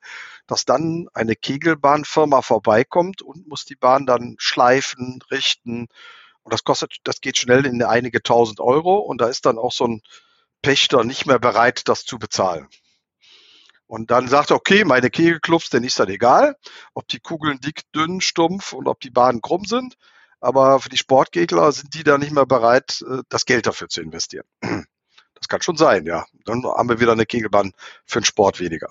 dass 0.47 0.63
dann 0.65 1.07
eine 1.13 1.35
Kegelbahnfirma 1.35 2.43
vorbeikommt 2.43 3.21
und 3.23 3.47
muss 3.47 3.65
die 3.65 3.75
Bahn 3.75 4.05
dann 4.05 4.35
schleifen, 4.37 5.19
richten. 5.31 5.87
Und 6.43 6.53
das 6.53 6.63
kostet, 6.63 6.97
das 7.03 7.19
geht 7.19 7.37
schnell 7.37 7.65
in 7.65 7.81
einige 7.83 8.21
tausend 8.21 8.59
Euro 8.59 8.97
und 8.97 9.21
da 9.21 9.27
ist 9.27 9.45
dann 9.45 9.57
auch 9.57 9.71
so 9.71 9.87
ein 9.87 10.01
Pächter 10.61 11.03
nicht 11.03 11.25
mehr 11.25 11.39
bereit, 11.39 11.87
das 11.87 12.05
zu 12.05 12.19
bezahlen. 12.19 12.67
Und 13.91 14.09
dann 14.09 14.29
sagt 14.29 14.51
er, 14.51 14.55
okay, 14.55 14.85
meine 14.85 15.09
Kegelclubs, 15.09 15.69
denn 15.69 15.83
ist 15.83 15.99
das 15.99 16.07
egal, 16.07 16.55
ob 16.93 17.09
die 17.09 17.19
Kugeln 17.19 17.59
dick, 17.59 17.81
dünn, 17.93 18.21
stumpf 18.21 18.71
und 18.71 18.87
ob 18.87 19.01
die 19.01 19.09
Bahnen 19.09 19.41
krumm 19.41 19.65
sind. 19.65 19.95
Aber 20.39 20.79
für 20.79 20.87
die 20.87 20.95
Sportgegner 20.95 21.69
sind 21.73 21.93
die 21.93 22.05
da 22.05 22.17
nicht 22.17 22.31
mehr 22.31 22.45
bereit, 22.45 23.03
äh, 23.05 23.17
das 23.27 23.45
Geld 23.45 23.67
dafür 23.67 23.89
zu 23.89 24.01
investieren. 24.01 24.45
Das 25.33 25.47
kann 25.47 25.63
schon 25.63 25.75
sein, 25.75 26.05
ja. 26.05 26.27
Dann 26.45 26.63
haben 26.63 26.87
wir 26.87 26.99
wieder 26.99 27.13
eine 27.13 27.25
Kegelbahn 27.25 27.71
für 28.05 28.19
den 28.19 28.25
Sport 28.25 28.59
weniger. 28.59 28.89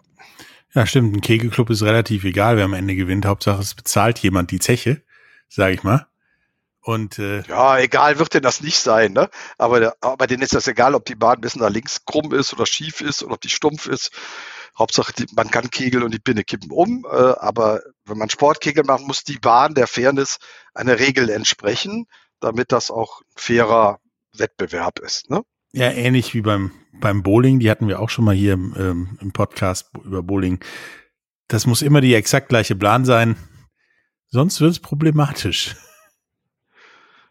Ja, 0.75 0.85
stimmt. 0.85 1.17
Ein 1.17 1.21
Kegelclub 1.21 1.71
ist 1.71 1.85
relativ 1.85 2.25
egal, 2.25 2.57
wer 2.57 2.65
am 2.65 2.75
Ende 2.75 2.97
gewinnt. 2.97 3.25
Hauptsache, 3.25 3.63
es 3.63 3.77
bezahlt 3.77 4.19
jemand 4.19 4.51
die 4.51 4.59
Zeche, 4.59 5.01
sage 5.49 5.75
ich 5.75 5.85
mal. 5.85 6.09
Und 6.83 7.21
äh, 7.21 7.43
ja, 7.43 7.79
egal 7.79 8.19
wird 8.19 8.35
denn 8.35 8.43
das 8.43 8.63
nicht 8.63 8.81
sein, 8.81 9.13
ne? 9.13 9.31
Aber, 9.59 9.95
aber 10.01 10.27
denen 10.27 10.43
ist 10.43 10.55
das 10.55 10.67
egal, 10.67 10.97
ob 10.97 11.05
die 11.05 11.15
Bahn 11.15 11.39
ein 11.39 11.41
bisschen 11.41 11.63
nach 11.63 11.71
links 11.71 12.05
krumm 12.05 12.35
ist 12.35 12.53
oder 12.53 12.67
schief 12.67 13.01
ist 13.01 13.23
oder 13.23 13.35
ob 13.35 13.41
die 13.41 13.49
stumpf 13.49 13.87
ist. 13.87 14.11
Hauptsache, 14.81 15.13
die, 15.13 15.27
man 15.37 15.51
kann 15.51 15.71
kegeln 15.71 16.03
und 16.03 16.13
die 16.13 16.19
Pinne 16.19 16.43
kippen 16.43 16.73
um. 16.73 17.07
Äh, 17.09 17.15
aber 17.15 17.83
wenn 18.07 18.19
man 18.19 18.31
Sportkegel 18.31 18.83
macht, 18.85 19.07
muss 19.07 19.23
die 19.23 19.39
Bahn 19.39 19.75
der 19.75 19.87
Fairness 19.87 20.39
einer 20.75 20.99
Regel 20.99 21.31
entsprechen. 21.31 22.07
damit 22.41 22.73
das 22.73 22.91
auch 22.91 23.21
ein 23.21 23.33
fairer 23.37 24.01
Wettbewerb 24.37 24.99
ist. 24.99 25.31
Ne? 25.31 25.43
Ja, 25.73 25.91
ähnlich 25.91 26.35
wie 26.35 26.41
beim, 26.41 26.73
beim 26.93 27.23
Bowling, 27.23 27.61
die 27.61 27.71
hatten 27.71 27.87
wir 27.87 28.01
auch 28.01 28.11
schon 28.11 28.25
mal 28.25 28.35
hier 28.35 28.55
im, 28.55 28.75
ähm, 28.77 29.19
im 29.21 29.33
Podcast 29.33 29.91
über 30.05 30.23
Bowling. 30.23 30.59
Das 31.49 31.67
muss 31.67 31.83
immer 31.83 32.01
die 32.01 32.15
exakt 32.15 32.49
gleiche 32.49 32.75
Plan 32.75 33.05
sein, 33.05 33.37
sonst 34.29 34.61
wird 34.61 34.73
es 34.73 34.81
problematisch. 34.81 35.77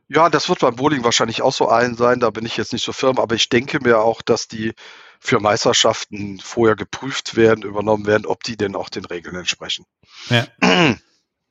Ja, 0.08 0.30
das 0.30 0.50
wird 0.50 0.60
beim 0.60 0.76
Bowling 0.76 1.04
wahrscheinlich 1.04 1.42
auch 1.42 1.54
so 1.54 1.70
ein 1.70 1.96
sein, 1.96 2.20
da 2.20 2.32
bin 2.32 2.46
ich 2.46 2.58
jetzt 2.58 2.74
nicht 2.74 2.84
so 2.84 2.94
firm, 2.94 3.20
aber 3.20 3.36
ich 3.36 3.50
denke 3.50 3.80
mir 3.80 4.00
auch, 4.00 4.22
dass 4.22 4.48
die 4.48 4.74
für 5.20 5.40
Meisterschaften 5.40 6.40
vorher 6.40 6.76
geprüft 6.76 7.36
werden, 7.36 7.64
übernommen 7.64 8.06
werden, 8.06 8.26
ob 8.26 8.44
die 8.44 8.58
denn 8.58 8.76
auch 8.76 8.90
den 8.90 9.06
Regeln 9.06 9.36
entsprechen. 9.36 9.86
Ja. 10.30 10.48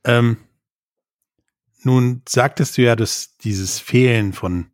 ähm, 0.04 0.38
nun 1.82 2.22
sagtest 2.28 2.76
du 2.76 2.82
ja, 2.82 2.96
dass 2.96 3.36
dieses 3.36 3.78
Fehlen 3.78 4.32
von 4.32 4.70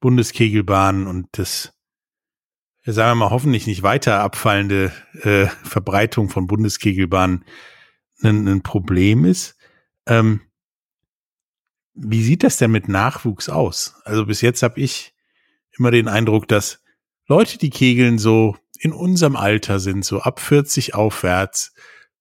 Bundeskegelbahnen 0.00 1.06
und 1.06 1.26
das, 1.32 1.72
sagen 2.84 3.18
wir 3.18 3.24
mal, 3.26 3.30
hoffentlich 3.30 3.66
nicht 3.66 3.82
weiter 3.82 4.20
abfallende 4.20 4.92
äh, 5.22 5.46
Verbreitung 5.64 6.28
von 6.28 6.46
Bundeskegelbahnen 6.46 7.44
ein, 8.22 8.46
ein 8.46 8.62
Problem 8.62 9.24
ist. 9.24 9.56
Ähm, 10.06 10.42
wie 11.94 12.22
sieht 12.22 12.44
das 12.44 12.58
denn 12.58 12.70
mit 12.70 12.88
Nachwuchs 12.88 13.48
aus? 13.48 13.96
Also 14.04 14.26
bis 14.26 14.40
jetzt 14.40 14.62
habe 14.62 14.80
ich 14.80 15.14
immer 15.76 15.90
den 15.90 16.06
Eindruck, 16.06 16.46
dass 16.46 16.80
Leute, 17.30 17.58
die 17.58 17.68
kegeln, 17.68 18.18
so 18.18 18.56
in 18.80 18.92
unserem 18.92 19.36
Alter 19.36 19.80
sind, 19.80 20.02
so 20.02 20.20
ab 20.20 20.40
40 20.40 20.94
aufwärts, 20.94 21.74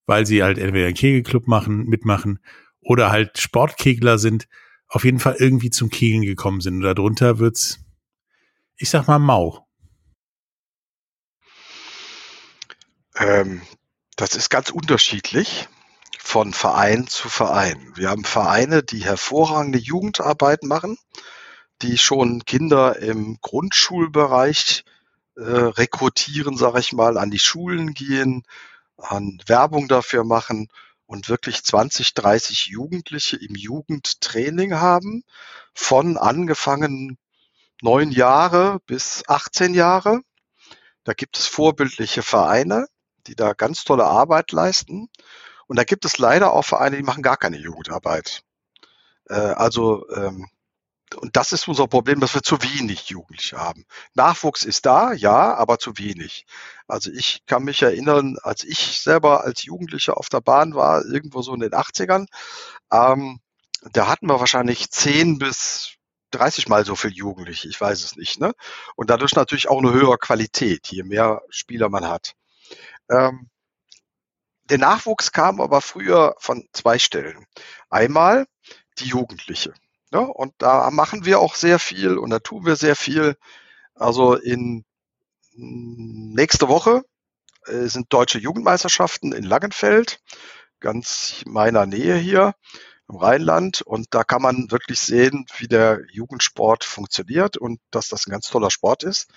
weil 0.06 0.26
sie 0.26 0.44
halt 0.44 0.58
entweder 0.58 0.88
einen 0.88 0.96
Kegelclub 0.96 1.48
machen, 1.48 1.86
mitmachen 1.86 2.40
oder 2.82 3.10
halt 3.10 3.38
Sportkegler 3.38 4.18
sind, 4.18 4.50
auf 4.90 5.06
jeden 5.06 5.20
Fall 5.20 5.38
irgendwie 5.40 5.70
zum 5.70 5.90
Kegeln 5.90 6.24
gekommen 6.24 6.60
sind. 6.60 6.76
Und 6.76 6.82
darunter 6.82 7.40
wird's, 7.40 7.80
ich 8.76 8.90
sag 8.90 9.08
mal, 9.08 9.18
mau. 9.18 9.66
Ähm, 13.16 13.62
das 14.18 14.36
ist 14.36 14.50
ganz 14.50 14.72
unterschiedlich 14.72 15.70
von 16.20 16.52
Verein 16.52 17.08
zu 17.08 17.30
Verein. 17.30 17.94
Wir 17.96 18.10
haben 18.10 18.26
Vereine, 18.26 18.84
die 18.84 19.06
hervorragende 19.06 19.80
Jugendarbeit 19.80 20.64
machen, 20.64 20.98
die 21.82 21.98
schon 21.98 22.44
Kinder 22.44 23.00
im 23.00 23.38
Grundschulbereich 23.42 24.84
äh, 25.38 25.42
rekrutieren, 25.42 26.58
sage 26.58 26.80
ich 26.80 26.94
mal, 26.94 27.18
an 27.18 27.32
die 27.32 27.40
Schulen 27.40 27.94
gehen, 27.94 28.44
an 28.98 29.40
Werbung 29.46 29.88
dafür 29.88 30.24
machen 30.24 30.68
und 31.06 31.30
wirklich 31.30 31.64
20, 31.64 32.14
30 32.14 32.68
Jugendliche 32.68 33.38
im 33.38 33.56
Jugendtraining 33.56 34.76
haben, 34.76 35.24
von 35.74 36.18
angefangen 36.18 37.18
neun 37.82 38.12
Jahre 38.12 38.80
bis 38.88 39.24
18 39.28 39.74
Jahre. 39.74 40.22
Da 41.04 41.14
gibt 41.14 41.38
es 41.38 41.48
vorbildliche 41.48 42.24
Vereine, 42.24 42.88
die 43.28 43.36
da 43.36 43.54
ganz 43.54 43.84
tolle 43.84 44.06
Arbeit 44.06 44.52
leisten. 44.52 45.08
Und 45.68 45.78
da 45.78 45.84
gibt 45.84 46.06
es 46.06 46.18
leider 46.18 46.54
auch 46.54 46.66
Vereine, 46.66 46.98
die 46.98 47.04
machen 47.04 47.24
gar 47.24 47.38
keine 47.38 47.58
Jugendarbeit. 47.58 48.42
Äh, 49.30 49.36
also 49.36 50.10
ähm, 50.10 50.48
und 51.16 51.36
das 51.36 51.52
ist 51.52 51.68
unser 51.68 51.88
Problem, 51.88 52.20
dass 52.20 52.34
wir 52.34 52.44
zu 52.44 52.62
wenig 52.62 53.10
Jugendliche 53.10 53.58
haben. 53.58 53.86
Nachwuchs 54.14 54.64
ist 54.64 54.86
da, 54.86 55.14
ja, 55.14 55.56
aber 55.56 55.80
zu 55.80 55.98
wenig. 55.98 56.46
Also 56.88 57.12
ich 57.12 57.46
kann 57.46 57.64
mich 57.64 57.82
erinnern, 57.82 58.38
als 58.44 58.64
ich 58.64 59.02
selber 59.02 59.44
als 59.44 59.64
Jugendlicher 59.64 60.18
auf 60.18 60.30
der 60.30 60.42
Bahn 60.42 60.74
war, 60.76 61.06
irgendwo 61.06 61.42
so 61.42 61.54
in 61.54 61.62
den 61.62 61.72
80ern, 61.72 62.28
ähm, 62.92 63.40
da 63.94 64.08
hatten 64.08 64.28
wir 64.28 64.40
wahrscheinlich 64.40 64.90
10 64.90 65.38
bis 65.38 65.98
30 66.32 66.68
mal 66.68 66.86
so 66.86 66.96
viel 66.96 67.14
Jugendliche, 67.14 67.70
ich 67.70 67.80
weiß 67.80 68.04
es 68.04 68.16
nicht. 68.16 68.40
Ne? 68.40 68.54
Und 68.96 69.10
dadurch 69.10 69.34
natürlich 69.34 69.70
auch 69.70 69.80
eine 69.80 69.94
höhere 69.94 70.18
Qualität, 70.18 70.88
je 70.88 71.04
mehr 71.04 71.42
Spieler 71.50 71.90
man 71.90 72.08
hat. 72.08 72.34
Ähm, 73.10 73.50
der 74.66 74.78
Nachwuchs 74.78 75.32
kam 75.32 75.62
aber 75.62 75.82
früher 75.82 76.36
von 76.40 76.68
zwei 76.74 77.00
Stellen. 77.00 77.46
Einmal 77.90 78.48
die 79.00 79.06
Jugendliche. 79.06 79.74
Ja, 80.12 80.22
ne? 80.22 80.28
und 80.28 80.54
da 80.58 80.90
machen 80.92 81.26
wir 81.26 81.40
auch 81.40 81.56
sehr 81.56 81.80
viel 81.80 82.18
und 82.18 82.30
da 82.30 82.40
tun 82.40 82.66
wir 82.66 82.76
sehr 82.76 82.96
viel. 82.96 83.36
Also 83.96 84.36
in 84.36 84.86
nächste 85.56 86.68
Woche 86.70 87.04
äh, 87.66 87.88
sind 87.88 88.14
deutsche 88.14 88.40
Jugendmeisterschaften 88.40 89.34
in 89.34 89.44
Langenfeld, 89.44 90.20
ganz 90.80 91.44
meiner 91.46 91.86
Nähe 91.86 92.16
hier 92.16 92.54
im 93.10 93.16
Rheinland. 93.18 93.82
Und 93.82 94.08
da 94.12 94.24
kann 94.24 94.42
man 94.42 94.72
wirklich 94.72 95.00
sehen, 95.00 95.46
wie 95.58 95.68
der 95.68 96.02
Jugendsport 96.12 96.84
funktioniert 96.84 97.58
und 97.58 97.80
dass 97.92 98.10
das 98.10 98.28
ein 98.28 98.32
ganz 98.32 98.48
toller 98.48 98.72
Sport 98.72 99.04
ist. 99.04 99.28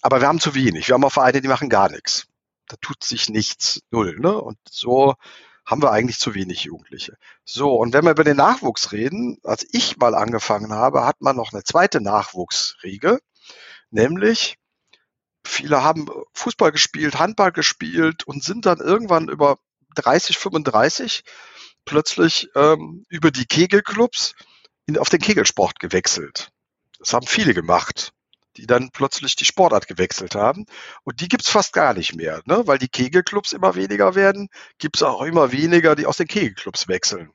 Aber 0.00 0.20
wir 0.20 0.28
haben 0.28 0.40
zu 0.40 0.54
wenig. 0.54 0.88
Wir 0.88 0.94
haben 0.94 1.04
auch 1.04 1.12
Vereine, 1.12 1.40
die 1.40 1.48
machen 1.48 1.68
gar 1.68 1.90
nichts. 1.90 2.26
Da 2.68 2.76
tut 2.80 3.02
sich 3.02 3.28
nichts, 3.30 3.80
null. 3.90 4.18
Ne? 4.20 4.38
Und 4.40 4.58
so 4.68 5.14
haben 5.68 5.82
wir 5.82 5.92
eigentlich 5.92 6.18
zu 6.18 6.34
wenig 6.34 6.62
Jugendliche. 6.64 7.18
So, 7.44 7.76
und 7.76 7.92
wenn 7.92 8.04
wir 8.04 8.12
über 8.12 8.24
den 8.24 8.38
Nachwuchs 8.38 8.90
reden, 8.90 9.38
als 9.44 9.66
ich 9.70 9.98
mal 9.98 10.14
angefangen 10.14 10.72
habe, 10.72 11.04
hat 11.04 11.20
man 11.20 11.36
noch 11.36 11.52
eine 11.52 11.62
zweite 11.62 12.00
Nachwuchsriege, 12.00 13.20
nämlich 13.90 14.56
viele 15.44 15.82
haben 15.84 16.08
Fußball 16.32 16.72
gespielt, 16.72 17.18
Handball 17.18 17.52
gespielt 17.52 18.26
und 18.26 18.42
sind 18.42 18.64
dann 18.64 18.78
irgendwann 18.78 19.28
über 19.28 19.58
30, 19.94 20.38
35 20.38 21.22
plötzlich 21.84 22.48
ähm, 22.54 23.04
über 23.10 23.30
die 23.30 23.44
Kegelclubs 23.44 24.36
in, 24.86 24.96
auf 24.96 25.10
den 25.10 25.20
Kegelsport 25.20 25.78
gewechselt. 25.80 26.50
Das 26.98 27.12
haben 27.12 27.26
viele 27.26 27.52
gemacht 27.52 28.14
die 28.58 28.66
dann 28.66 28.90
plötzlich 28.90 29.36
die 29.36 29.44
Sportart 29.44 29.86
gewechselt 29.86 30.34
haben. 30.34 30.66
Und 31.04 31.20
die 31.20 31.28
gibt's 31.28 31.48
fast 31.48 31.72
gar 31.72 31.94
nicht 31.94 32.14
mehr, 32.16 32.42
ne? 32.44 32.66
weil 32.66 32.78
die 32.78 32.88
Kegelclubs 32.88 33.52
immer 33.52 33.76
weniger 33.76 34.14
werden, 34.14 34.48
gibt's 34.78 35.02
auch 35.02 35.22
immer 35.22 35.52
weniger, 35.52 35.94
die 35.94 36.06
aus 36.06 36.16
den 36.16 36.26
Kegelclubs 36.26 36.88
wechseln. 36.88 37.30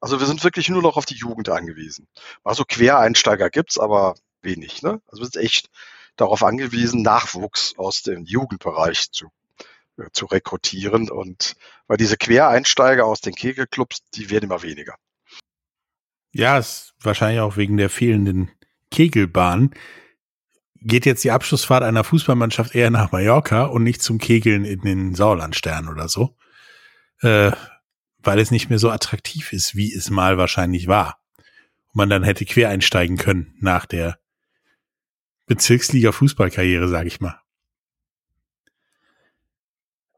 Also 0.00 0.20
wir 0.20 0.26
sind 0.26 0.42
wirklich 0.44 0.68
nur 0.68 0.82
noch 0.82 0.96
auf 0.96 1.04
die 1.04 1.16
Jugend 1.16 1.48
angewiesen. 1.48 2.06
Also 2.44 2.64
Quereinsteiger 2.64 3.50
gibt's, 3.50 3.78
aber 3.78 4.14
wenig. 4.40 4.82
Ne? 4.82 5.02
Also 5.08 5.22
wir 5.22 5.28
sind 5.28 5.42
echt 5.42 5.68
darauf 6.16 6.42
angewiesen, 6.42 7.02
Nachwuchs 7.02 7.74
aus 7.76 8.02
dem 8.02 8.24
Jugendbereich 8.24 9.10
zu, 9.10 9.28
äh, 9.96 10.06
zu 10.12 10.26
rekrutieren. 10.26 11.10
Und 11.10 11.56
weil 11.86 11.96
diese 11.96 12.16
Quereinsteiger 12.16 13.04
aus 13.04 13.20
den 13.20 13.34
Kegelclubs, 13.34 13.98
die 14.14 14.30
werden 14.30 14.44
immer 14.44 14.62
weniger. 14.62 14.94
Ja, 16.32 16.58
ist 16.58 16.94
wahrscheinlich 17.00 17.40
auch 17.40 17.56
wegen 17.56 17.76
der 17.76 17.90
fehlenden 17.90 18.50
Kegelbahn 18.90 19.74
geht 20.80 21.06
jetzt 21.06 21.24
die 21.24 21.30
Abschlussfahrt 21.30 21.82
einer 21.82 22.04
Fußballmannschaft 22.04 22.74
eher 22.74 22.90
nach 22.90 23.12
Mallorca 23.12 23.64
und 23.64 23.82
nicht 23.82 24.02
zum 24.02 24.18
Kegeln 24.18 24.64
in 24.64 24.80
den 24.80 25.14
Sauerlandstern 25.14 25.88
oder 25.88 26.08
so, 26.08 26.36
äh, 27.20 27.52
weil 28.18 28.38
es 28.38 28.50
nicht 28.50 28.70
mehr 28.70 28.78
so 28.78 28.90
attraktiv 28.90 29.52
ist, 29.52 29.74
wie 29.74 29.92
es 29.92 30.10
mal 30.10 30.38
wahrscheinlich 30.38 30.86
war. 30.86 31.20
Und 31.88 31.96
man 31.96 32.10
dann 32.10 32.22
hätte 32.22 32.44
quer 32.44 32.68
einsteigen 32.68 33.16
können 33.16 33.54
nach 33.60 33.86
der 33.86 34.18
Bezirksliga 35.46 36.12
Fußballkarriere, 36.12 36.88
sage 36.88 37.08
ich 37.08 37.20
mal. 37.20 37.40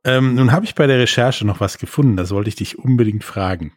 Ähm, 0.02 0.34
nun 0.34 0.52
habe 0.52 0.64
ich 0.64 0.74
bei 0.74 0.86
der 0.86 0.98
Recherche 0.98 1.46
noch 1.46 1.60
was 1.60 1.78
gefunden, 1.78 2.16
das 2.16 2.30
wollte 2.30 2.48
ich 2.48 2.56
dich 2.56 2.78
unbedingt 2.78 3.22
fragen. 3.22 3.74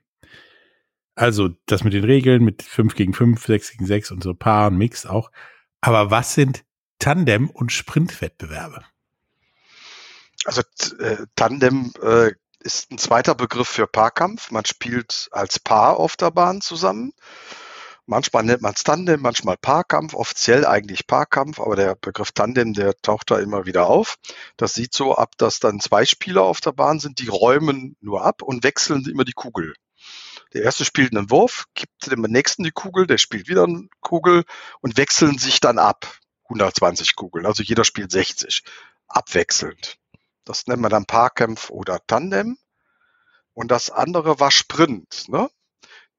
Also 1.16 1.50
das 1.68 1.84
mit 1.84 1.94
den 1.94 2.06
Regeln, 2.06 2.44
mit 2.44 2.64
5 2.64 2.96
gegen 2.96 3.14
5, 3.14 3.46
6 3.46 3.72
gegen 3.72 3.86
6 3.86 4.12
und 4.12 4.24
so 4.24 4.34
Paar 4.34 4.68
und 4.68 4.78
Mix 4.78 5.06
auch. 5.06 5.32
Aber 5.82 6.10
was 6.10 6.34
sind 6.34 6.64
Tandem- 7.04 7.50
und 7.50 7.74
Sprintwettbewerbe? 7.74 8.82
Also 10.46 10.62
äh, 11.00 11.18
Tandem 11.36 11.92
äh, 12.02 12.32
ist 12.62 12.92
ein 12.92 12.98
zweiter 12.98 13.36
Begriff 13.36 13.68
für 13.68 13.88
Paarkampf. 13.88 14.52
Man 14.52 14.64
spielt 14.64 15.28
als 15.32 15.60
Paar 15.60 15.98
auf 15.98 16.16
der 16.16 16.32
Bahn 16.32 16.62
zusammen. 16.62 17.12
Manchmal 18.06 18.44
nennt 18.44 18.62
man 18.62 18.72
es 18.74 18.86
Tandem, 18.86 19.22
manchmal 19.22 19.58
Paarkampf, 19.58 20.14
offiziell 20.14 20.66
eigentlich 20.66 21.06
Paarkampf, 21.06 21.60
aber 21.60 21.76
der 21.76 21.96
Begriff 21.96 22.32
Tandem, 22.32 22.72
der 22.72 22.96
taucht 23.02 23.32
da 23.32 23.38
immer 23.38 23.66
wieder 23.66 23.88
auf. 23.88 24.16
Das 24.56 24.74
sieht 24.74 24.94
so 24.94 25.14
ab, 25.14 25.32
dass 25.38 25.60
dann 25.60 25.82
zwei 25.82 26.06
Spieler 26.06 26.44
auf 26.44 26.62
der 26.62 26.72
Bahn 26.72 27.02
sind, 27.02 27.20
die 27.20 27.28
räumen 27.28 27.98
nur 28.00 28.24
ab 28.24 28.42
und 28.42 28.64
wechseln 28.64 29.06
immer 29.10 29.26
die 29.26 29.34
Kugel. 29.34 29.74
Der 30.54 30.64
erste 30.64 30.86
spielt 30.86 31.14
einen 31.14 31.30
Wurf, 31.30 31.66
gibt 31.74 32.10
dem 32.10 32.22
nächsten 32.22 32.64
die 32.64 32.72
Kugel, 32.72 33.08
der 33.08 33.18
spielt 33.18 33.50
wieder 33.50 33.66
eine 33.66 33.90
Kugel 34.00 34.46
und 34.80 34.96
wechseln 34.96 35.38
sich 35.38 35.60
dann 35.60 35.80
ab. 35.80 36.23
120 36.54 37.16
Kugeln. 37.16 37.46
Also 37.46 37.64
jeder 37.64 37.84
spielt 37.84 38.12
60. 38.12 38.64
Abwechselnd. 39.08 39.98
Das 40.46 40.68
nennt 40.68 40.82
man 40.82 40.92
dann 40.92 41.06
Paarkampf 41.06 41.70
oder 41.70 42.00
Tandem. 42.08 42.58
Und 43.54 43.70
das 43.70 43.90
andere 43.90 44.40
war 44.40 44.52
Sprint. 44.52 45.30
Ne? 45.30 45.50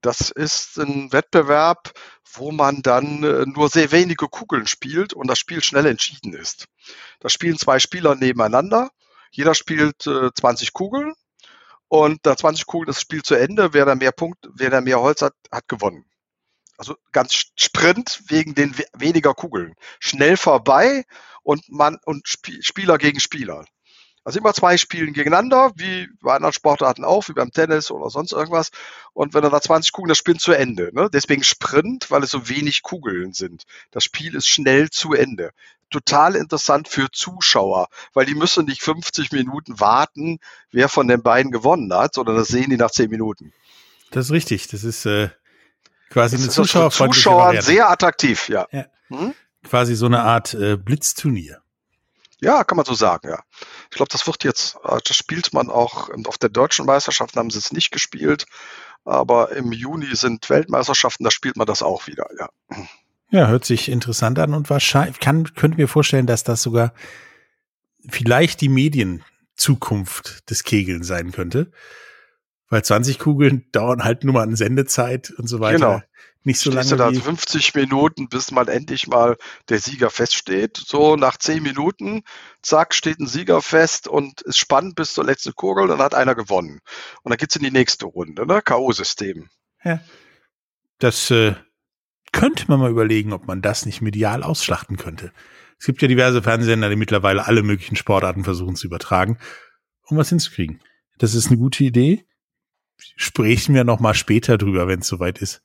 Das 0.00 0.30
ist 0.30 0.78
ein 0.78 1.12
Wettbewerb, 1.12 1.92
wo 2.32 2.52
man 2.52 2.82
dann 2.82 3.22
äh, 3.22 3.44
nur 3.46 3.68
sehr 3.68 3.90
wenige 3.90 4.28
Kugeln 4.28 4.66
spielt 4.66 5.12
und 5.12 5.28
das 5.28 5.38
Spiel 5.38 5.62
schnell 5.62 5.86
entschieden 5.86 6.34
ist. 6.34 6.66
Da 7.20 7.28
spielen 7.28 7.58
zwei 7.58 7.78
Spieler 7.78 8.14
nebeneinander. 8.14 8.90
Jeder 9.30 9.54
spielt 9.54 10.06
äh, 10.06 10.30
20 10.32 10.72
Kugeln 10.72 11.14
und 11.88 12.20
da 12.22 12.36
20 12.36 12.66
Kugeln 12.66 12.86
das 12.86 13.00
Spiel 13.00 13.22
zu 13.22 13.34
Ende. 13.34 13.72
Wer 13.72 13.86
da 13.86 13.94
mehr 13.94 14.12
Punkt, 14.12 14.38
wer 14.54 14.70
da 14.70 14.80
mehr 14.80 15.00
Holz 15.00 15.22
hat, 15.22 15.34
hat 15.50 15.68
gewonnen. 15.68 16.04
Also 16.84 16.96
ganz 17.12 17.46
Sprint 17.56 18.24
wegen 18.28 18.54
den 18.54 18.74
weniger 18.92 19.32
Kugeln. 19.32 19.74
Schnell 20.00 20.36
vorbei 20.36 21.06
und 21.42 21.62
man 21.70 21.96
und 22.04 22.28
Spieler 22.28 22.98
gegen 22.98 23.20
Spieler. 23.20 23.64
Also 24.22 24.38
immer 24.38 24.52
zwei 24.52 24.76
spielen 24.76 25.14
gegeneinander, 25.14 25.72
wie 25.76 26.08
bei 26.20 26.34
anderen 26.34 26.52
Sportarten 26.52 27.02
auch, 27.02 27.26
wie 27.28 27.32
beim 27.32 27.52
Tennis 27.52 27.90
oder 27.90 28.10
sonst 28.10 28.32
irgendwas. 28.32 28.70
Und 29.14 29.32
wenn 29.32 29.44
er 29.44 29.48
da 29.48 29.62
20 29.62 29.92
Kugeln, 29.92 30.10
das 30.10 30.18
Spiel 30.18 30.36
zu 30.36 30.52
Ende. 30.52 30.90
Ne? 30.92 31.08
Deswegen 31.10 31.42
Sprint, 31.42 32.10
weil 32.10 32.22
es 32.22 32.30
so 32.30 32.50
wenig 32.50 32.82
Kugeln 32.82 33.32
sind. 33.32 33.64
Das 33.90 34.04
Spiel 34.04 34.34
ist 34.34 34.46
schnell 34.46 34.90
zu 34.90 35.14
Ende. 35.14 35.52
Total 35.88 36.36
interessant 36.36 36.88
für 36.88 37.10
Zuschauer, 37.10 37.88
weil 38.12 38.26
die 38.26 38.34
müssen 38.34 38.66
nicht 38.66 38.82
50 38.82 39.32
Minuten 39.32 39.80
warten, 39.80 40.38
wer 40.70 40.90
von 40.90 41.08
den 41.08 41.22
beiden 41.22 41.50
gewonnen 41.50 41.94
hat, 41.94 42.14
sondern 42.14 42.36
das 42.36 42.48
sehen 42.48 42.68
die 42.68 42.76
nach 42.76 42.90
10 42.90 43.08
Minuten. 43.08 43.54
Das 44.10 44.26
ist 44.26 44.32
richtig. 44.32 44.68
Das 44.68 44.84
ist 44.84 45.06
äh, 45.06 45.30
quasi 46.14 46.36
eine 46.36 46.48
Zuschauer 46.48 46.92
Zuschauer 46.92 47.60
sehr 47.60 47.90
attraktiv, 47.90 48.48
ja. 48.48 48.66
ja. 48.70 48.86
Hm? 49.08 49.34
Quasi 49.64 49.96
so 49.96 50.06
eine 50.06 50.22
Art 50.22 50.54
äh, 50.54 50.76
Blitzturnier. 50.76 51.60
Ja, 52.40 52.62
kann 52.62 52.76
man 52.76 52.84
so 52.84 52.94
sagen, 52.94 53.28
ja. 53.28 53.42
Ich 53.90 53.96
glaube, 53.96 54.10
das 54.12 54.26
wird 54.26 54.44
jetzt, 54.44 54.76
äh, 54.84 54.98
das 55.04 55.16
spielt 55.16 55.52
man 55.52 55.70
auch 55.70 56.10
auf 56.26 56.38
der 56.38 56.50
deutschen 56.50 56.86
Meisterschaft, 56.86 57.36
haben 57.36 57.50
sie 57.50 57.58
es 57.58 57.72
nicht 57.72 57.90
gespielt, 57.90 58.46
aber 59.04 59.50
im 59.52 59.72
Juni 59.72 60.14
sind 60.14 60.48
Weltmeisterschaften, 60.48 61.24
da 61.24 61.32
spielt 61.32 61.56
man 61.56 61.66
das 61.66 61.82
auch 61.82 62.06
wieder, 62.06 62.28
ja. 62.38 62.48
Ja, 63.30 63.48
hört 63.48 63.64
sich 63.64 63.88
interessant 63.88 64.38
an 64.38 64.54
und 64.54 64.70
wahrscheinlich 64.70 65.18
kann, 65.18 65.52
könnte 65.54 65.78
mir 65.78 65.88
vorstellen, 65.88 66.28
dass 66.28 66.44
das 66.44 66.62
sogar 66.62 66.94
vielleicht 68.08 68.60
die 68.60 68.68
Medienzukunft 68.68 70.48
des 70.48 70.62
Kegeln 70.62 71.02
sein 71.02 71.32
könnte. 71.32 71.72
Weil 72.74 72.84
20 72.84 73.18
Kugeln 73.20 73.66
dauern 73.72 74.02
halt 74.02 74.24
nur 74.24 74.34
mal 74.34 74.42
an 74.42 74.56
Sendezeit 74.56 75.30
und 75.30 75.46
so 75.46 75.60
weiter. 75.60 75.78
Genau 75.78 76.02
nicht 76.44 76.60
so 76.60 76.70
Stehst 76.70 76.90
lange. 76.90 77.12
Du 77.12 77.18
da 77.18 77.24
50 77.24 77.74
Minuten, 77.74 78.28
bis 78.28 78.50
mal 78.50 78.68
endlich 78.68 79.06
mal 79.06 79.36
der 79.68 79.78
Sieger 79.78 80.10
feststeht. 80.10 80.76
So 80.76 81.16
nach 81.16 81.38
10 81.38 81.62
Minuten, 81.62 82.22
zack, 82.62 82.94
steht 82.94 83.18
ein 83.18 83.26
Sieger 83.26 83.62
fest 83.62 84.06
und 84.08 84.42
ist 84.42 84.58
spannend 84.58 84.94
bis 84.94 85.14
zur 85.14 85.24
letzten 85.24 85.54
Kugel, 85.54 85.88
dann 85.88 86.00
hat 86.00 86.14
einer 86.14 86.34
gewonnen. 86.34 86.80
Und 87.22 87.30
dann 87.30 87.38
geht's 87.38 87.56
in 87.56 87.62
die 87.62 87.70
nächste 87.70 88.06
Runde, 88.06 88.46
ne? 88.46 88.60
K.O.-System. 88.62 89.46
Ja. 89.82 90.00
Das 90.98 91.30
äh, 91.30 91.54
könnte 92.32 92.66
man 92.68 92.80
mal 92.80 92.90
überlegen, 92.90 93.32
ob 93.32 93.46
man 93.46 93.62
das 93.62 93.86
nicht 93.86 94.02
medial 94.02 94.42
ausschlachten 94.42 94.96
könnte. 94.96 95.32
Es 95.78 95.86
gibt 95.86 96.02
ja 96.02 96.08
diverse 96.08 96.42
Fernsehsender, 96.42 96.88
die 96.88 96.96
mittlerweile 96.96 97.46
alle 97.46 97.62
möglichen 97.62 97.96
Sportarten 97.96 98.44
versuchen 98.44 98.76
zu 98.76 98.86
übertragen, 98.86 99.38
um 100.06 100.16
was 100.16 100.28
hinzukriegen. 100.28 100.80
Das 101.18 101.34
ist 101.34 101.48
eine 101.48 101.58
gute 101.58 101.84
Idee. 101.84 102.24
Sprechen 102.98 103.74
wir 103.74 103.84
noch 103.84 104.00
mal 104.00 104.14
später 104.14 104.58
drüber, 104.58 104.88
wenn 104.88 105.00
es 105.00 105.08
soweit 105.08 105.38
ist. 105.38 105.62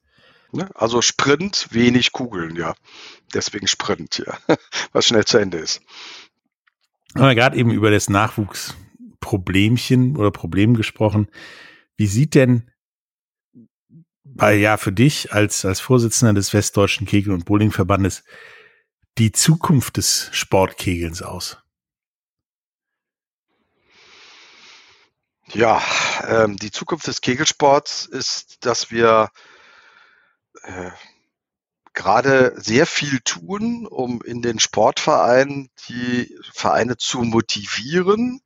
Ne? 0.51 0.69
Also 0.75 1.01
Sprint, 1.01 1.67
wenig 1.71 2.11
Kugeln, 2.11 2.55
ja. 2.55 2.75
Deswegen 3.33 3.67
Sprint, 3.67 4.23
ja. 4.25 4.37
Was 4.91 5.05
schnell 5.05 5.25
zu 5.25 5.37
Ende 5.37 5.57
ist. 5.57 5.81
Haben 7.15 7.27
wir 7.27 7.35
gerade 7.35 7.57
eben 7.57 7.71
über 7.71 7.91
das 7.91 8.09
Nachwuchsproblemchen 8.09 10.17
oder 10.17 10.31
Problem 10.31 10.75
gesprochen. 10.75 11.27
Wie 11.97 12.07
sieht 12.07 12.35
denn 12.35 12.69
bei, 14.23 14.55
ja, 14.55 14.77
für 14.77 14.91
dich 14.91 15.33
als, 15.33 15.65
als 15.65 15.79
Vorsitzender 15.79 16.33
des 16.33 16.53
Westdeutschen 16.53 17.07
Kegel- 17.07 17.33
und 17.33 17.45
Bowlingverbandes 17.45 18.23
die 19.17 19.31
Zukunft 19.31 19.97
des 19.97 20.29
Sportkegelns 20.31 21.21
aus? 21.21 21.57
Ja, 25.53 25.81
ähm, 26.27 26.57
die 26.57 26.71
Zukunft 26.71 27.07
des 27.07 27.21
Kegelsports 27.21 28.05
ist, 28.05 28.65
dass 28.65 28.91
wir 28.91 29.29
äh, 30.63 30.91
gerade 31.93 32.53
sehr 32.55 32.85
viel 32.85 33.19
tun, 33.21 33.87
um 33.87 34.21
in 34.21 34.41
den 34.41 34.59
Sportvereinen 34.59 35.69
die 35.87 36.37
Vereine 36.53 36.97
zu 36.97 37.23
motivieren, 37.23 38.41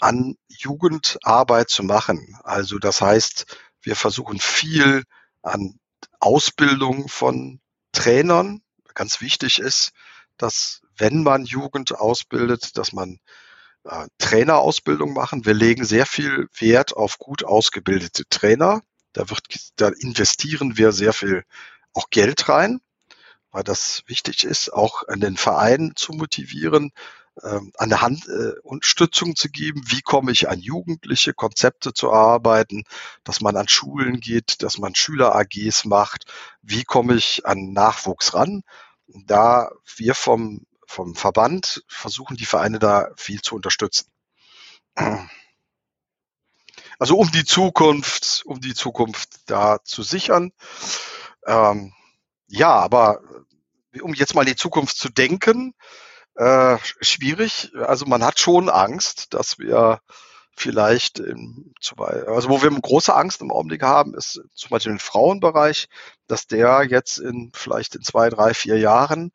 an 0.00 0.36
Jugendarbeit 0.48 1.70
zu 1.70 1.84
machen. 1.84 2.38
Also 2.42 2.78
das 2.78 3.00
heißt, 3.00 3.56
wir 3.80 3.94
versuchen 3.94 4.40
viel 4.40 5.04
an 5.42 5.78
Ausbildung 6.18 7.08
von 7.08 7.60
Trainern. 7.92 8.62
Ganz 8.94 9.20
wichtig 9.20 9.60
ist, 9.60 9.92
dass 10.38 10.82
wenn 10.96 11.22
man 11.22 11.44
Jugend 11.44 11.94
ausbildet, 11.94 12.76
dass 12.76 12.92
man 12.92 13.20
äh, 13.88 14.06
Trainerausbildung 14.18 15.12
machen. 15.12 15.44
Wir 15.44 15.54
legen 15.54 15.84
sehr 15.84 16.06
viel 16.06 16.48
Wert 16.58 16.96
auf 16.96 17.18
gut 17.18 17.44
ausgebildete 17.44 18.24
Trainer. 18.28 18.82
Da 19.12 19.30
wird, 19.30 19.42
da 19.76 19.88
investieren 19.88 20.76
wir 20.76 20.92
sehr 20.92 21.12
viel 21.12 21.44
auch 21.94 22.10
Geld 22.10 22.48
rein, 22.48 22.80
weil 23.50 23.62
das 23.62 24.02
wichtig 24.06 24.44
ist, 24.44 24.72
auch 24.72 25.08
an 25.08 25.20
den 25.20 25.36
Verein 25.36 25.92
zu 25.96 26.12
motivieren, 26.12 26.92
ähm, 27.42 27.72
an 27.78 27.88
der 27.88 28.02
Hand 28.02 28.28
äh, 28.28 28.58
Unterstützung 28.62 29.36
zu 29.36 29.48
geben. 29.48 29.82
Wie 29.86 30.02
komme 30.02 30.32
ich 30.32 30.48
an 30.48 30.60
Jugendliche, 30.60 31.32
Konzepte 31.32 31.94
zu 31.94 32.12
arbeiten, 32.12 32.84
dass 33.24 33.40
man 33.40 33.56
an 33.56 33.68
Schulen 33.68 34.20
geht, 34.20 34.62
dass 34.62 34.78
man 34.78 34.94
Schüler-AGs 34.94 35.84
macht. 35.84 36.24
Wie 36.62 36.84
komme 36.84 37.14
ich 37.14 37.46
an 37.46 37.72
Nachwuchs 37.72 38.34
ran? 38.34 38.62
Da 39.06 39.70
wir 39.96 40.14
vom, 40.14 40.65
vom 40.86 41.14
Verband 41.14 41.84
versuchen, 41.88 42.36
die 42.36 42.46
Vereine 42.46 42.78
da 42.78 43.10
viel 43.16 43.42
zu 43.42 43.54
unterstützen. 43.54 44.10
Also 46.98 47.18
um 47.18 47.30
die 47.30 47.44
Zukunft, 47.44 48.42
um 48.46 48.60
die 48.60 48.74
Zukunft 48.74 49.28
da 49.46 49.82
zu 49.84 50.02
sichern. 50.02 50.52
Ähm, 51.46 51.92
ja, 52.48 52.70
aber 52.70 53.20
äh, 53.92 54.00
um 54.00 54.14
jetzt 54.14 54.34
mal 54.34 54.44
die 54.44 54.56
Zukunft 54.56 54.96
zu 54.96 55.08
denken, 55.08 55.74
äh, 56.36 56.78
schwierig. 57.00 57.72
Also 57.76 58.06
man 58.06 58.24
hat 58.24 58.38
schon 58.38 58.68
Angst, 58.68 59.34
dass 59.34 59.58
wir 59.58 60.00
vielleicht, 60.56 61.18
im, 61.18 61.74
also 62.26 62.48
wo 62.48 62.62
wir 62.62 62.70
große 62.70 63.14
Angst 63.14 63.42
im 63.42 63.50
Augenblick 63.50 63.82
haben, 63.82 64.14
ist 64.14 64.40
zum 64.54 64.70
Beispiel 64.70 64.92
im 64.92 64.98
Frauenbereich, 64.98 65.88
dass 66.28 66.46
der 66.46 66.84
jetzt 66.88 67.18
in 67.18 67.52
vielleicht 67.54 67.94
in 67.94 68.02
zwei, 68.02 68.30
drei, 68.30 68.54
vier 68.54 68.78
Jahren 68.78 69.32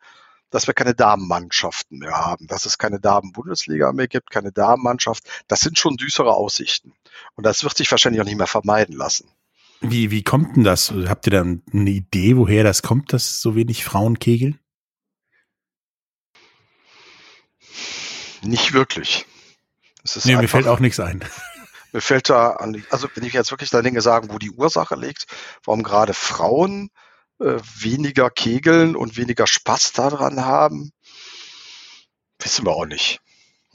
dass 0.52 0.68
wir 0.68 0.74
keine 0.74 0.94
Damenmannschaften 0.94 1.98
mehr 1.98 2.12
haben, 2.12 2.46
dass 2.48 2.66
es 2.66 2.78
keine 2.78 3.00
Damenbundesliga 3.00 3.92
mehr 3.94 4.08
gibt, 4.08 4.30
keine 4.30 4.52
Damenmannschaft. 4.52 5.24
Das 5.48 5.62
sind 5.62 5.80
schon 5.80 5.96
düstere 5.98 6.36
Aussichten. 6.36 6.94
Und 7.36 7.46
das 7.46 7.64
wird 7.64 7.76
sich 7.76 7.90
wahrscheinlich 7.90 8.22
auch 8.22 8.26
nicht 8.26 8.38
mehr 8.38 8.48
vermeiden 8.48 8.96
lassen. 8.96 9.32
Wie, 9.80 10.12
wie 10.12 10.24
kommt 10.24 10.56
denn 10.56 10.64
das? 10.64 10.92
Habt 11.08 11.26
ihr 11.26 11.32
dann 11.32 11.64
eine 11.74 11.90
Idee, 11.90 12.38
woher 12.38 12.64
das 12.64 12.84
kommt, 12.84 13.14
dass 13.14 13.42
so 13.42 13.56
wenig 13.56 13.84
Frauen 13.84 14.20
kegeln? 14.20 14.60
Nicht 18.44 18.74
wirklich. 18.74 19.26
nee, 20.24 20.36
mir 20.36 20.48
fällt 20.48 20.68
auch 20.68 20.80
nichts 20.80 21.00
ein. 21.00 21.24
Mir 21.94 22.00
fällt 22.00 22.30
da 22.30 22.52
an, 22.52 22.82
also 22.90 23.10
wenn 23.16 23.26
ich 23.26 23.34
jetzt 23.34 23.52
wirklich 23.52 23.70
da 23.70 23.82
Dinge 23.82 24.00
sagen, 24.00 24.30
wo 24.32 24.38
die 24.38 24.52
Ursache 24.52 24.96
liegt, 24.96 25.26
warum 25.66 25.84
gerade 25.84 26.14
Frauen 26.14 26.90
äh, 27.42 27.60
weniger 27.80 28.30
kegeln 28.30 28.96
und 28.96 29.18
weniger 29.18 29.48
Spaß 29.48 29.94
daran 29.94 30.46
haben, 30.46 30.92
wissen 32.40 32.66
wir 32.66 32.74
auch 32.74 32.86
nicht. 32.86 33.20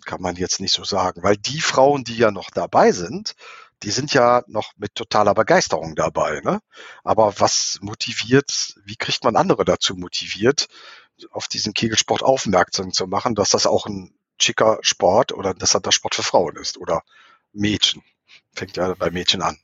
Kann 0.04 0.22
man 0.22 0.36
jetzt 0.36 0.60
nicht 0.60 0.72
so 0.72 0.84
sagen. 0.84 1.22
Weil 1.22 1.36
die 1.36 1.60
Frauen, 1.60 2.04
die 2.04 2.16
ja 2.16 2.30
noch 2.30 2.50
dabei 2.50 2.92
sind, 2.92 3.34
die 3.82 3.90
sind 3.90 4.14
ja 4.14 4.42
noch 4.46 4.72
mit 4.76 4.94
totaler 4.94 5.34
Begeisterung 5.34 5.94
dabei. 5.96 6.40
Ne? 6.44 6.60
Aber 7.04 7.34
was 7.38 7.78
motiviert, 7.82 8.76
wie 8.84 8.96
kriegt 8.96 9.24
man 9.24 9.36
andere 9.36 9.64
dazu 9.64 9.94
motiviert, 9.96 10.68
auf 11.30 11.48
diesen 11.48 11.74
Kegelsport 11.74 12.22
aufmerksam 12.22 12.92
zu 12.92 13.06
machen, 13.06 13.34
dass 13.34 13.50
das 13.50 13.66
auch 13.66 13.86
ein 13.86 14.14
schicker 14.40 14.78
Sport 14.82 15.32
oder 15.32 15.54
dass 15.54 15.72
das 15.72 15.82
der 15.82 15.92
Sport 15.92 16.14
für 16.14 16.22
Frauen 16.22 16.56
ist 16.56 16.78
oder 16.78 17.02
Mädchen. 17.52 18.02
Fängt 18.52 18.76
ja 18.76 18.94
bei 18.94 19.10
Mädchen 19.10 19.42
an. 19.42 19.58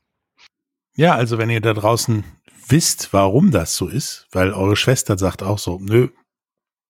Ja, 0.94 1.14
also 1.14 1.38
wenn 1.38 1.50
ihr 1.50 1.60
da 1.60 1.72
draußen 1.72 2.24
wisst, 2.72 3.12
warum 3.12 3.52
das 3.52 3.76
so 3.76 3.86
ist, 3.86 4.26
weil 4.32 4.52
eure 4.52 4.74
Schwester 4.74 5.16
sagt 5.16 5.44
auch 5.44 5.60
so, 5.60 5.78
nö, 5.80 6.08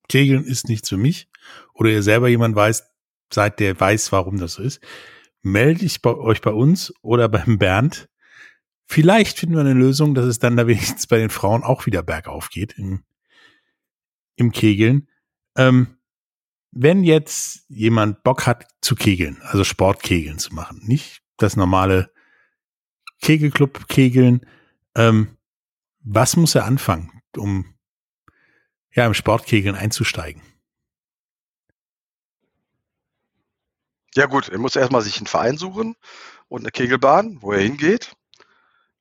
Kegeln 0.08 0.44
ist 0.44 0.68
nichts 0.68 0.88
für 0.88 0.96
mich, 0.96 1.28
oder 1.74 1.90
ihr 1.90 2.02
selber 2.02 2.28
jemand 2.28 2.56
weiß, 2.56 2.84
seid 3.32 3.60
der 3.60 3.78
weiß, 3.78 4.12
warum 4.12 4.38
das 4.38 4.54
so 4.54 4.62
ist, 4.62 4.80
melde 5.42 5.84
ich 5.84 6.00
bei 6.00 6.14
euch 6.14 6.40
bei 6.40 6.52
uns 6.52 6.94
oder 7.02 7.28
beim 7.28 7.58
Bernd. 7.58 8.08
Vielleicht 8.86 9.38
finden 9.38 9.56
wir 9.56 9.62
eine 9.62 9.74
Lösung, 9.74 10.14
dass 10.14 10.26
es 10.26 10.38
dann 10.38 10.56
da 10.56 10.66
wenigstens 10.66 11.06
bei 11.06 11.18
den 11.18 11.30
Frauen 11.30 11.62
auch 11.62 11.86
wieder 11.86 12.02
bergauf 12.02 12.48
geht 12.48 12.78
im, 12.78 13.04
im 14.36 14.52
Kegeln. 14.52 15.08
Ähm, 15.56 15.98
wenn 16.70 17.04
jetzt 17.04 17.64
jemand 17.68 18.22
Bock 18.22 18.46
hat 18.46 18.66
zu 18.80 18.94
kegeln, 18.94 19.38
also 19.42 19.62
Sportkegeln 19.62 20.38
zu 20.38 20.54
machen, 20.54 20.80
nicht 20.84 21.22
das 21.36 21.56
normale 21.56 22.10
Kegelclub 23.20 23.88
kegeln, 23.88 24.46
ähm, 24.94 25.36
was 26.02 26.36
muss 26.36 26.54
er 26.54 26.64
anfangen, 26.64 27.22
um 27.36 27.74
ja 28.92 29.06
im 29.06 29.14
Sportkegeln 29.14 29.76
einzusteigen? 29.76 30.42
Ja 34.14 34.26
gut, 34.26 34.48
er 34.50 34.58
muss 34.58 34.76
erstmal 34.76 35.02
sich 35.02 35.16
einen 35.16 35.26
Verein 35.26 35.56
suchen 35.56 35.96
und 36.48 36.62
eine 36.62 36.70
Kegelbahn, 36.70 37.38
wo 37.40 37.52
er 37.52 37.60
hingeht. 37.60 38.12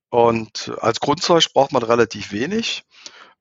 Und 0.09 0.71
als 0.79 0.99
Grundzeug 0.99 1.51
braucht 1.53 1.73
man 1.73 1.83
relativ 1.83 2.31
wenig. 2.31 2.83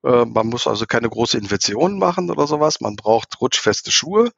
Äh, 0.03 0.25
man 0.25 0.49
muss 0.49 0.67
also 0.67 0.87
keine 0.87 1.09
große 1.09 1.39
Investitionen 1.39 1.99
machen 1.99 2.31
oder 2.31 2.47
sowas. 2.47 2.81
Man 2.81 2.97
braucht 2.97 3.41
rutschfeste 3.41 3.93
Schuhe. 3.93 4.33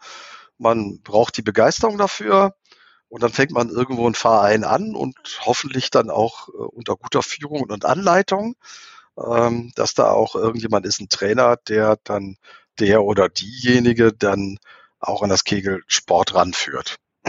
Man 0.59 1.01
braucht 1.03 1.37
die 1.37 1.43
Begeisterung 1.43 1.99
dafür. 1.99 2.55
Und 3.09 3.23
dann 3.23 3.33
fängt 3.33 3.53
man 3.53 3.69
irgendwo 3.69 4.07
einen 4.07 4.15
Verein 4.15 4.65
an 4.65 4.95
und 4.95 5.17
hoffentlich 5.45 5.91
dann 5.91 6.11
auch 6.11 6.49
äh, 6.49 6.53
unter 6.53 6.97
guter 6.97 7.23
Führung 7.23 7.63
und 7.63 7.85
Anleitung, 7.85 8.57
ähm, 9.17 9.73
dass 9.75 9.95
da 9.95 10.11
auch 10.11 10.35
irgendjemand 10.35 10.87
ist, 10.87 11.01
ein 11.01 11.09
Trainer, 11.09 11.57
der 11.69 11.99
dann 12.05 12.37
der 12.79 13.03
oder 13.03 13.29
diejenige 13.29 14.13
dann 14.13 14.59
auch 14.99 15.23
an 15.23 15.29
das 15.29 15.45
Kegelsport 15.45 16.35
ranführt. 16.35 16.99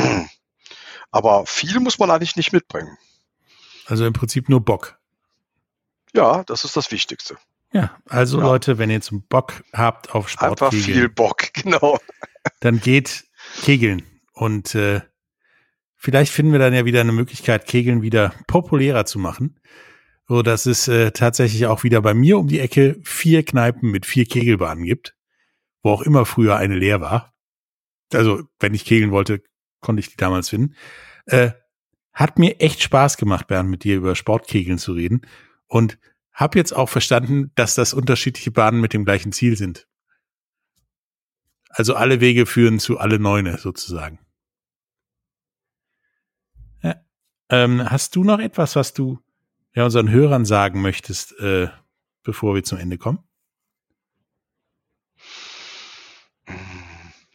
Aber 1.11 1.45
viel 1.45 1.79
muss 1.79 1.99
man 1.99 2.09
eigentlich 2.09 2.35
nicht 2.35 2.53
mitbringen. 2.53 2.97
Also 3.85 4.05
im 4.05 4.13
Prinzip 4.13 4.49
nur 4.49 4.61
Bock. 4.61 4.97
Ja, 6.13 6.43
das 6.43 6.63
ist 6.63 6.77
das 6.77 6.91
Wichtigste. 6.91 7.37
Ja, 7.73 7.97
also 8.07 8.37
ja. 8.37 8.45
Leute, 8.45 8.77
wenn 8.77 8.89
ihr 8.89 9.01
zum 9.01 9.23
Bock 9.23 9.63
habt 9.73 10.13
auf 10.13 10.29
Sport, 10.29 10.61
einfach 10.61 10.71
viel 10.71 11.09
Bock, 11.09 11.49
genau. 11.53 11.99
Dann 12.59 12.79
geht 12.79 13.25
Kegeln 13.61 14.03
und 14.33 14.75
äh, 14.75 15.01
vielleicht 15.95 16.31
finden 16.31 16.51
wir 16.51 16.59
dann 16.59 16.73
ja 16.73 16.85
wieder 16.85 17.01
eine 17.01 17.11
Möglichkeit, 17.11 17.65
Kegeln 17.65 18.03
wieder 18.03 18.33
populärer 18.47 19.05
zu 19.05 19.17
machen, 19.17 19.59
so 20.27 20.41
dass 20.41 20.65
es 20.65 20.87
äh, 20.87 21.11
tatsächlich 21.11 21.65
auch 21.65 21.83
wieder 21.83 22.01
bei 22.01 22.13
mir 22.13 22.37
um 22.37 22.47
die 22.47 22.59
Ecke 22.59 22.99
vier 23.03 23.43
Kneipen 23.43 23.91
mit 23.91 24.05
vier 24.05 24.25
Kegelbahnen 24.25 24.85
gibt, 24.85 25.15
wo 25.81 25.91
auch 25.91 26.01
immer 26.01 26.25
früher 26.25 26.57
eine 26.57 26.75
leer 26.75 27.01
war. 27.01 27.33
Also 28.13 28.43
wenn 28.59 28.73
ich 28.73 28.85
kegeln 28.85 29.11
wollte, 29.11 29.43
konnte 29.79 29.99
ich 29.99 30.09
die 30.09 30.17
damals 30.17 30.49
finden. 30.49 30.75
Äh, 31.25 31.51
hat 32.13 32.37
mir 32.37 32.59
echt 32.59 32.81
Spaß 32.81 33.17
gemacht, 33.17 33.47
Bernd, 33.47 33.69
mit 33.69 33.83
dir 33.83 33.97
über 33.97 34.15
Sportkegeln 34.15 34.77
zu 34.77 34.93
reden. 34.93 35.21
Und 35.67 35.97
habe 36.31 36.57
jetzt 36.57 36.75
auch 36.75 36.89
verstanden, 36.89 37.51
dass 37.55 37.75
das 37.75 37.93
unterschiedliche 37.93 38.51
Bahnen 38.51 38.81
mit 38.81 38.93
dem 38.93 39.05
gleichen 39.05 39.31
Ziel 39.31 39.57
sind. 39.57 39.87
Also 41.69 41.95
alle 41.95 42.21
Wege 42.21 42.45
führen 42.45 42.79
zu 42.79 42.99
alle 42.99 43.19
Neune 43.19 43.57
sozusagen. 43.57 44.19
Ja. 46.81 47.03
Ähm, 47.49 47.89
hast 47.89 48.15
du 48.15 48.23
noch 48.23 48.39
etwas, 48.39 48.75
was 48.75 48.93
du 48.93 49.22
ja, 49.75 49.85
unseren 49.85 50.09
Hörern 50.09 50.45
sagen 50.45 50.81
möchtest, 50.81 51.37
äh, 51.39 51.69
bevor 52.23 52.55
wir 52.55 52.63
zum 52.63 52.77
Ende 52.77 52.97
kommen? 52.97 53.19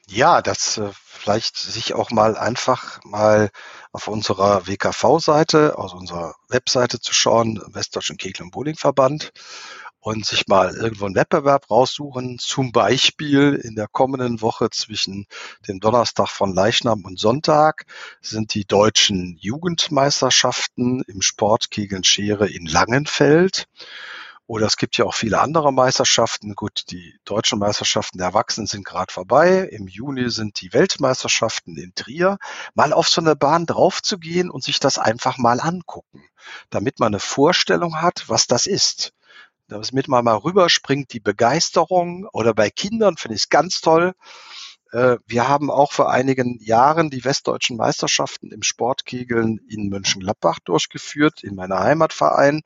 Ja, 0.07 0.41
das 0.41 0.79
äh, 0.79 0.91
vielleicht 0.95 1.57
sich 1.57 1.95
auch 1.95 2.11
mal 2.11 2.37
einfach 2.37 3.05
mal 3.05 3.51
auf 3.93 4.09
unserer 4.09 4.67
WKV-Seite, 4.67 5.77
also 5.77 5.97
unserer 5.97 6.35
Webseite 6.49 7.01
zu 7.01 7.13
schauen, 7.13 7.61
Westdeutschen 7.67 8.17
Kegel- 8.17 8.45
und 8.45 8.51
Bowlingverband, 8.53 9.33
und 10.01 10.25
sich 10.25 10.47
mal 10.47 10.75
irgendwo 10.75 11.07
einen 11.07 11.15
Wettbewerb 11.15 11.71
raussuchen. 11.71 12.39
Zum 12.39 12.73
Beispiel 12.73 13.55
in 13.55 13.75
der 13.75 13.89
kommenden 13.89 14.41
Woche 14.41 14.71
zwischen 14.71 15.27
dem 15.67 15.81
Donnerstag 15.81 16.29
von 16.29 16.55
Leichnam 16.55 17.05
und 17.05 17.19
Sonntag 17.19 17.85
sind 18.21 18.55
die 18.55 18.65
deutschen 18.65 19.37
Jugendmeisterschaften 19.39 21.03
im 21.07 21.23
Sportkegeln 21.23 22.05
Schere 22.05 22.49
in 22.49 22.67
Langenfeld. 22.67 23.67
Oder 24.49 24.65
es 24.65 24.79
gibt 24.79 24.97
ja 24.97 25.05
auch 25.05 25.15
viele 25.15 25.41
andere 25.41 25.75
Meisterschaften. 25.75 26.55
Gut, 26.55 26.85
die 26.91 27.19
deutschen 27.27 27.59
Meisterschaften 27.59 28.17
der 28.17 28.29
Erwachsenen 28.29 28.67
sind 28.67 28.87
gerade 28.87 29.13
vorbei. 29.13 29.69
Im 29.71 29.89
Juni 29.89 30.31
sind 30.31 30.63
die 30.63 30.73
Weltmeisterschaften 30.73 31.77
in 31.77 31.95
Trier. 31.95 32.39
Mal 32.75 32.95
auf 32.95 33.11
so 33.11 33.21
eine 33.21 33.37
Bahn 33.37 33.67
draufzugehen 33.67 34.49
und 34.49 34.65
sich 34.65 34.81
das 34.81 34.97
einfach 34.97 35.37
mal 35.37 35.61
angucken, 35.61 36.25
damit 36.71 36.99
man 36.99 37.09
eine 37.09 37.21
Vorstellung 37.21 38.01
hat, 38.01 38.25
was 38.29 38.47
das 38.47 38.65
ist. 38.65 39.13
Damit 39.69 40.09
man 40.09 40.25
mal 40.25 40.37
rüberspringt, 40.37 41.13
die 41.13 41.21
Begeisterung. 41.21 42.27
Oder 42.33 42.55
bei 42.55 42.71
Kindern 42.71 43.17
finde 43.17 43.37
ich 43.37 43.43
es 43.43 43.49
ganz 43.49 43.81
toll. 43.81 44.15
Äh, 44.93 45.19
wir 45.27 45.49
haben 45.49 45.71
auch 45.71 45.93
vor 45.93 46.11
einigen 46.11 46.59
Jahren 46.61 47.11
die 47.11 47.25
westdeutschen 47.25 47.77
Meisterschaften 47.77 48.51
im 48.51 48.63
Sportkegeln 48.63 49.61
in 49.69 49.91
Mönchengladbach 49.91 50.59
durchgeführt, 50.61 51.45
in 51.45 51.55
meiner 51.55 51.81
Heimatverein. 51.81 52.63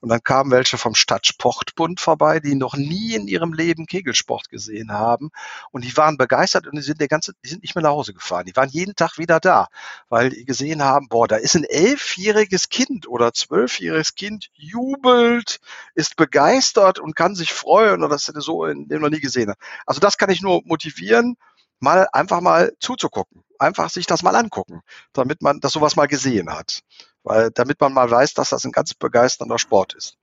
Und 0.00 0.08
dann 0.08 0.22
kamen 0.22 0.50
welche 0.50 0.78
vom 0.78 0.94
Stadtsportbund 0.94 2.00
vorbei, 2.00 2.40
die 2.40 2.54
noch 2.54 2.76
nie 2.76 3.14
in 3.14 3.28
ihrem 3.28 3.52
Leben 3.52 3.86
Kegelsport 3.86 4.48
gesehen 4.48 4.92
haben. 4.92 5.30
Und 5.70 5.84
die 5.84 5.96
waren 5.96 6.16
begeistert 6.16 6.66
und 6.66 6.76
die 6.76 6.82
sind 6.82 7.00
der 7.00 7.08
ganze, 7.08 7.32
die 7.44 7.48
sind 7.48 7.62
nicht 7.62 7.74
mehr 7.74 7.82
nach 7.82 7.90
Hause 7.90 8.14
gefahren. 8.14 8.46
Die 8.46 8.56
waren 8.56 8.68
jeden 8.68 8.94
Tag 8.94 9.18
wieder 9.18 9.40
da, 9.40 9.68
weil 10.08 10.30
die 10.30 10.44
gesehen 10.44 10.82
haben, 10.82 11.08
boah, 11.08 11.28
da 11.28 11.36
ist 11.36 11.54
ein 11.54 11.64
elfjähriges 11.64 12.68
Kind 12.68 13.08
oder 13.08 13.32
zwölfjähriges 13.32 14.14
Kind, 14.14 14.48
jubelt, 14.54 15.60
ist 15.94 16.16
begeistert 16.16 16.98
und 16.98 17.16
kann 17.16 17.34
sich 17.34 17.52
freuen 17.52 18.02
oder 18.02 18.10
das 18.10 18.28
hätte 18.28 18.40
so 18.40 18.64
in 18.64 18.88
dem 18.88 19.02
noch 19.02 19.10
nie 19.10 19.20
gesehen. 19.20 19.52
Also 19.86 20.00
das 20.00 20.18
kann 20.18 20.30
ich 20.30 20.42
nur 20.42 20.62
motivieren, 20.64 21.36
mal 21.80 22.08
einfach 22.12 22.40
mal 22.40 22.72
zuzugucken, 22.80 23.42
einfach 23.58 23.90
sich 23.90 24.06
das 24.06 24.22
mal 24.22 24.36
angucken, 24.36 24.80
damit 25.12 25.42
man 25.42 25.60
das 25.60 25.72
sowas 25.72 25.96
mal 25.96 26.06
gesehen 26.06 26.50
hat 26.50 26.82
weil 27.26 27.50
damit 27.50 27.80
man 27.80 27.92
mal 27.92 28.08
weiß, 28.08 28.34
dass 28.34 28.50
das 28.50 28.64
ein 28.64 28.70
ganz 28.70 28.94
begeisternder 28.94 29.58
Sport 29.58 29.94
ist. 29.94 30.16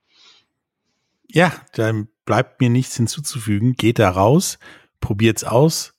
Ja, 1.28 1.52
dann 1.74 2.08
bleibt 2.24 2.62
mir 2.62 2.70
nichts 2.70 2.96
hinzuzufügen. 2.96 3.74
Geht 3.74 4.00
da 4.00 4.10
raus, 4.10 4.58
probiert's 5.02 5.44
aus, 5.44 5.94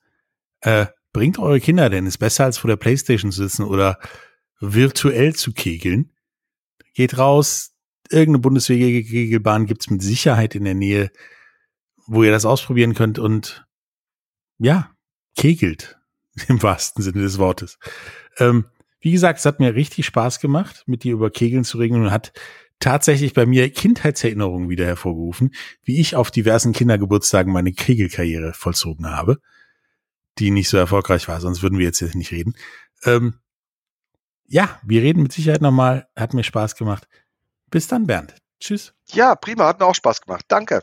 äh, 0.63 0.87
bringt 1.13 1.39
eure 1.39 1.61
Kinder, 1.61 1.91
denn 1.91 2.07
ist 2.07 2.19
besser 2.19 2.45
als 2.45 2.57
vor 2.57 2.69
der 2.69 2.77
Playstation 2.77 3.33
zu 3.33 3.43
sitzen 3.43 3.65
oder 3.65 3.99
virtuell 4.61 5.35
zu 5.35 5.53
kegeln. 5.53 6.11
Geht 6.95 7.19
raus, 7.19 7.75
irgendeine 8.09 8.41
Bundeswehr-Kegelbahn 8.41 9.67
gibt's 9.67 9.91
mit 9.91 10.01
Sicherheit 10.01 10.55
in 10.55 10.65
der 10.65 10.75
Nähe, 10.75 11.11
wo 12.07 12.23
ihr 12.23 12.31
das 12.31 12.47
ausprobieren 12.47 12.95
könnt 12.95 13.19
und 13.19 13.67
ja, 14.59 14.91
kegelt 15.37 15.99
im 16.49 16.63
wahrsten 16.63 17.03
Sinne 17.03 17.23
des 17.23 17.39
Wortes. 17.39 17.79
Ähm, 18.39 18.67
wie 19.01 19.13
gesagt, 19.13 19.39
es 19.39 19.45
hat 19.45 19.61
mir 19.61 19.75
richtig 19.75 20.07
Spaß 20.07 20.41
gemacht, 20.41 20.85
mit 20.87 21.05
dir 21.05 21.13
über 21.13 21.31
Kegeln 21.31 21.65
zu 21.65 21.79
reden 21.79 22.03
und 22.03 22.11
hat 22.11 22.33
tatsächlich 22.81 23.35
bei 23.35 23.47
mir 23.47 23.71
Kindheitserinnerungen 23.71 24.69
wieder 24.69 24.87
hervorgerufen, 24.87 25.55
wie 25.83 26.01
ich 26.01 26.17
auf 26.17 26.31
diversen 26.31 26.73
Kindergeburtstagen 26.73 27.53
meine 27.53 27.73
Kegelkarriere 27.73 28.55
vollzogen 28.55 29.11
habe, 29.11 29.41
die 30.39 30.51
nicht 30.51 30.69
so 30.69 30.77
erfolgreich 30.77 31.29
war, 31.29 31.41
sonst 31.41 31.63
würden 31.63 31.79
wir 31.79 31.87
jetzt 31.87 32.03
nicht 32.15 32.33
reden. 32.33 32.55
Ähm, 33.05 33.41
ja, 34.47 34.81
wir 34.85 35.03
reden 35.03 35.23
mit 35.23 35.33
Sicherheit 35.33 35.63
nochmal. 35.63 36.09
Hat 36.17 36.35
mir 36.35 36.45
Spaß 36.45 36.77
gemacht. 36.77 37.09
Bis 37.71 37.89
dann, 37.89 38.07
Bernd. 38.07 38.35
Tschüss. 38.61 38.95
Ja, 39.13 39.35
prima, 39.35 39.67
hat 39.67 39.81
mir 39.81 39.87
auch 39.87 39.95
Spaß 39.95 40.21
gemacht. 40.23 40.45
Danke. 40.49 40.83